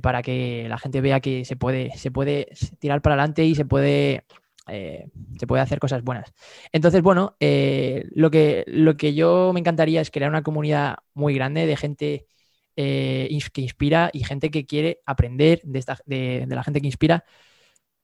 para 0.00 0.22
que 0.22 0.66
la 0.68 0.78
gente 0.78 1.02
vea 1.02 1.20
que 1.20 1.44
se 1.44 1.56
puede, 1.56 1.90
se 1.96 2.10
puede 2.10 2.48
tirar 2.78 3.02
para 3.02 3.14
adelante 3.16 3.44
y 3.44 3.54
se 3.54 3.66
puede 3.66 4.24
eh, 4.68 5.08
se 5.38 5.46
puede 5.46 5.62
hacer 5.62 5.78
cosas 5.78 6.02
buenas. 6.02 6.32
Entonces, 6.72 7.02
bueno, 7.02 7.36
eh, 7.40 8.06
lo, 8.12 8.30
que, 8.30 8.64
lo 8.66 8.96
que 8.96 9.14
yo 9.14 9.52
me 9.52 9.60
encantaría 9.60 10.00
es 10.00 10.10
crear 10.10 10.30
una 10.30 10.42
comunidad 10.42 10.96
muy 11.14 11.34
grande 11.34 11.66
de 11.66 11.76
gente 11.76 12.26
eh, 12.76 13.38
que 13.52 13.60
inspira 13.62 14.10
y 14.12 14.24
gente 14.24 14.50
que 14.50 14.66
quiere 14.66 15.00
aprender 15.06 15.60
de, 15.64 15.78
esta, 15.78 15.98
de, 16.06 16.46
la 16.48 16.62
gente 16.62 16.80
que 16.80 16.86
inspira. 16.86 17.24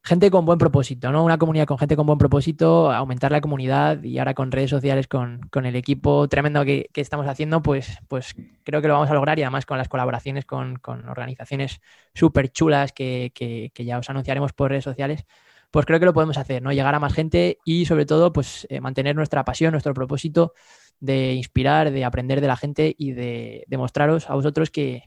Gente 0.02 0.30
con 0.30 0.44
buen 0.44 0.58
propósito, 0.58 1.10
¿no? 1.12 1.24
Una 1.24 1.38
comunidad 1.38 1.66
con 1.66 1.78
gente 1.78 1.96
con 1.96 2.06
buen 2.06 2.18
propósito, 2.18 2.92
aumentar 2.92 3.32
la 3.32 3.40
comunidad 3.40 4.02
y 4.02 4.18
ahora 4.18 4.34
con 4.34 4.52
redes 4.52 4.68
sociales, 4.68 5.08
con, 5.08 5.48
el 5.64 5.76
equipo 5.76 6.28
tremendo 6.28 6.62
que, 6.64 6.90
estamos 6.94 7.26
haciendo, 7.26 7.62
pues, 7.62 7.98
pues 8.08 8.34
creo 8.64 8.82
que 8.82 8.88
lo 8.88 8.94
vamos 8.94 9.10
a 9.10 9.14
lograr 9.14 9.38
y 9.38 9.42
además 9.42 9.64
con 9.64 9.78
las 9.78 9.88
colaboraciones 9.88 10.44
con, 10.44 10.78
organizaciones 11.08 11.80
súper 12.12 12.50
chulas 12.50 12.92
que, 12.92 13.32
que 13.34 13.84
ya 13.84 13.98
os 13.98 14.10
anunciaremos 14.10 14.52
por 14.52 14.70
redes 14.70 14.84
sociales, 14.84 15.24
pues 15.74 15.86
creo 15.86 15.98
que 15.98 16.06
lo 16.06 16.14
podemos 16.14 16.38
hacer, 16.38 16.62
¿no? 16.62 16.72
Llegar 16.72 16.94
a 16.94 17.00
más 17.00 17.12
gente 17.12 17.58
y 17.64 17.84
sobre 17.86 18.06
todo, 18.06 18.32
pues 18.32 18.64
eh, 18.70 18.80
mantener 18.80 19.16
nuestra 19.16 19.44
pasión, 19.44 19.72
nuestro 19.72 19.92
propósito 19.92 20.54
de 21.00 21.32
inspirar, 21.32 21.90
de 21.90 22.04
aprender 22.04 22.40
de 22.40 22.46
la 22.46 22.56
gente 22.56 22.94
y 22.96 23.10
de 23.10 23.64
demostraros 23.66 24.30
a 24.30 24.34
vosotros 24.34 24.70
que, 24.70 25.02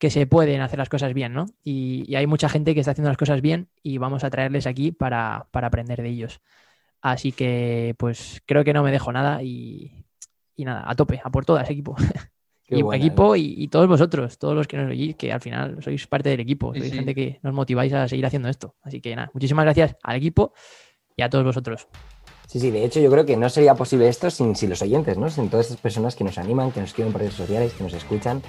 se 0.00 0.26
pueden 0.26 0.60
hacer 0.60 0.80
las 0.80 0.88
cosas 0.88 1.14
bien, 1.14 1.34
¿no? 1.34 1.46
Y, 1.62 2.16
hay 2.16 2.26
mucha 2.26 2.48
gente 2.48 2.74
que 2.74 2.80
está 2.80 2.90
haciendo 2.90 3.10
las 3.10 3.16
cosas 3.16 3.40
bien 3.42 3.68
y 3.80 3.98
vamos 3.98 4.24
a 4.24 4.30
traerles 4.30 4.66
aquí 4.66 4.90
para, 4.90 5.46
aprender 5.52 6.02
de 6.02 6.08
ellos. 6.08 6.40
Así 7.00 7.30
que, 7.30 7.94
pues 7.96 8.42
creo 8.44 8.64
que 8.64 8.72
no 8.72 8.82
me 8.82 8.90
dejo 8.90 9.12
nada 9.12 9.44
y, 9.44 10.04
y 10.56 10.64
nada, 10.64 10.82
a 10.90 10.96
tope, 10.96 11.20
a 11.22 11.30
por 11.30 11.44
todas, 11.44 11.70
equipo. 11.70 11.94
y 12.68 12.96
equipo 12.96 13.36
y, 13.36 13.68
todos 13.68 13.86
vosotros, 13.86 14.38
todos 14.38 14.54
los 14.54 14.66
que 14.66 14.76
nos 14.76 14.90
oís, 14.90 15.14
que 15.16 15.32
al 15.32 15.40
final 15.40 15.82
sois 15.82 16.06
parte 16.06 16.30
del 16.30 16.40
equipo, 16.40 16.74
sois 16.74 16.92
gente 16.92 17.14
que 17.14 17.38
nos 17.42 17.54
motiváis 17.54 17.92
a 17.92 18.08
seguir 18.08 18.26
haciendo 18.26 18.48
esto. 18.48 18.74
Así 18.82 19.00
que 19.00 19.14
nada, 19.14 19.30
muchísimas 19.32 19.64
gracias 19.64 19.96
al 20.02 20.16
equipo 20.16 20.52
y 21.16 21.22
a 21.22 21.30
todos 21.30 21.44
vosotros. 21.44 21.86
Sí, 22.46 22.60
sí, 22.60 22.70
de 22.70 22.84
hecho 22.84 23.00
yo 23.00 23.10
creo 23.10 23.26
que 23.26 23.36
no 23.36 23.48
sería 23.48 23.74
posible 23.74 24.08
esto 24.08 24.30
sin, 24.30 24.54
sin 24.54 24.70
los 24.70 24.80
oyentes, 24.80 25.18
¿no? 25.18 25.28
Sin 25.30 25.50
todas 25.50 25.66
estas 25.66 25.80
personas 25.80 26.14
que 26.14 26.22
nos 26.22 26.38
animan, 26.38 26.70
que 26.70 26.80
nos 26.80 26.90
escriben 26.90 27.12
por 27.12 27.20
redes 27.20 27.34
sociales, 27.34 27.72
que 27.72 27.82
nos 27.82 27.92
escuchan. 27.92 28.40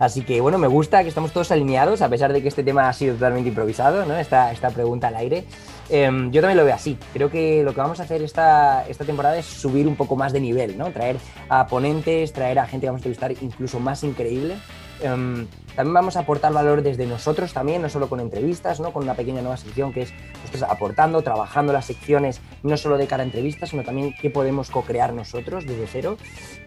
Así 0.00 0.22
que 0.22 0.40
bueno, 0.40 0.58
me 0.58 0.66
gusta 0.66 1.02
que 1.02 1.08
estamos 1.08 1.32
todos 1.32 1.52
alineados, 1.52 2.02
a 2.02 2.08
pesar 2.08 2.32
de 2.32 2.42
que 2.42 2.48
este 2.48 2.64
tema 2.64 2.88
ha 2.88 2.92
sido 2.92 3.14
totalmente 3.14 3.48
improvisado, 3.48 4.04
¿no? 4.06 4.16
Esta, 4.16 4.50
esta 4.50 4.70
pregunta 4.70 5.06
al 5.06 5.16
aire. 5.16 5.44
Em, 5.88 6.32
yo 6.32 6.40
también 6.40 6.56
lo 6.58 6.64
veo 6.64 6.74
así. 6.74 6.98
Creo 7.12 7.30
que 7.30 7.62
lo 7.62 7.74
que 7.74 7.80
vamos 7.80 8.00
a 8.00 8.02
hacer 8.02 8.22
esta, 8.22 8.86
esta 8.88 9.04
temporada 9.04 9.38
es 9.38 9.46
subir 9.46 9.86
un 9.86 9.94
poco 9.94 10.16
más 10.16 10.32
de 10.32 10.40
nivel, 10.40 10.76
¿no? 10.76 10.90
Traer 10.90 11.16
a 11.48 11.68
ponentes, 11.68 12.32
traer 12.32 12.58
a 12.58 12.66
gente 12.66 12.86
que 12.86 12.88
vamos 12.88 13.04
a 13.04 13.08
entrevistar 13.08 13.32
incluso 13.40 13.78
más 13.78 14.02
increíble. 14.02 14.56
Em, 15.00 15.46
también 15.74 15.94
vamos 15.94 16.16
a 16.16 16.20
aportar 16.20 16.52
valor 16.52 16.82
desde 16.82 17.06
nosotros 17.06 17.52
también, 17.52 17.82
no 17.82 17.88
solo 17.88 18.08
con 18.08 18.20
entrevistas, 18.20 18.78
¿no? 18.78 18.92
con 18.92 19.02
una 19.02 19.14
pequeña 19.14 19.42
nueva 19.42 19.56
sección 19.56 19.92
que 19.92 20.02
es 20.02 20.12
nosotros 20.42 20.62
aportando, 20.62 21.22
trabajando 21.22 21.72
las 21.72 21.86
secciones, 21.86 22.40
no 22.62 22.76
solo 22.76 22.96
de 22.96 23.06
cara 23.08 23.22
a 23.22 23.26
entrevistas, 23.26 23.70
sino 23.70 23.82
también 23.82 24.14
qué 24.20 24.30
podemos 24.30 24.70
co-crear 24.70 25.12
nosotros 25.12 25.66
desde 25.66 25.86
cero 25.88 26.16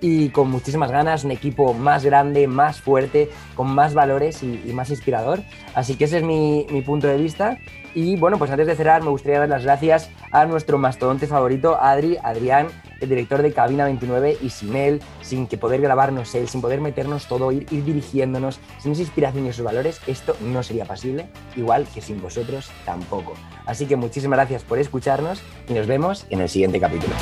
y 0.01 0.29
con 0.29 0.51
muchísimas 0.51 0.91
ganas, 0.91 1.23
un 1.23 1.31
equipo 1.31 1.73
más 1.73 2.03
grande, 2.03 2.47
más 2.47 2.81
fuerte, 2.81 3.29
con 3.55 3.69
más 3.73 3.93
valores 3.93 4.43
y, 4.43 4.57
más 4.73 4.89
inspirador. 4.89 5.41
Así 5.73 5.95
que 5.95 6.03
ese 6.03 6.17
es 6.17 6.23
mi, 6.23 6.67
mi 6.69 6.81
punto 6.81 7.07
de 7.07 7.17
vista. 7.17 7.57
Y 7.95 8.17
bueno, 8.17 8.37
pues 8.37 8.51
antes 8.51 8.67
de 8.67 8.75
cerrar, 8.75 9.01
me 9.01 9.09
gustaría 9.09 9.39
dar 9.39 9.49
las 9.49 9.63
gracias 9.63 10.09
a 10.31 10.45
nuestro 10.45 10.77
mastodonte 10.77 11.25
favorito, 11.25 11.81
Adri, 11.81 12.17
Adrián, 12.21 12.67
el 12.99 13.10
director 13.10 13.41
de 13.41 13.53
Cabina 13.53 13.86
29, 13.86 14.38
y 14.41 14.49
sin 14.49 14.75
él, 14.75 15.01
sin 15.21 15.47
que 15.47 15.57
poder 15.57 15.81
grabarnos 15.81 16.33
él, 16.36 16.47
sin 16.47 16.62
poder 16.62 16.81
meternos 16.81 17.27
todo, 17.27 17.51
ir, 17.51 17.65
ir 17.71 17.83
dirigiéndonos, 17.83 18.60
sin 18.79 18.91
esa 18.91 19.01
inspiración 19.01 19.45
y 19.45 19.49
esos 19.49 19.65
valores, 19.65 20.01
esto 20.07 20.36
no 20.41 20.63
sería 20.63 20.86
posible, 20.86 21.27
igual 21.55 21.88
que 21.93 22.01
sin 22.01 22.21
vosotros 22.21 22.71
tampoco. 22.86 23.33
Así 23.65 23.86
que 23.86 23.95
muchísimas 23.95 24.38
gracias 24.38 24.63
por 24.63 24.79
escucharnos 24.79 25.41
y 25.67 25.73
nos 25.73 25.88
vemos 25.88 26.25
en 26.29 26.41
el 26.41 26.49
siguiente 26.49 26.79
capítulo. 26.79 27.13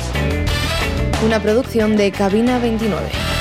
Una 1.24 1.40
producción 1.40 1.96
de 1.96 2.12
Cabina 2.12 2.58
29. 2.58 3.35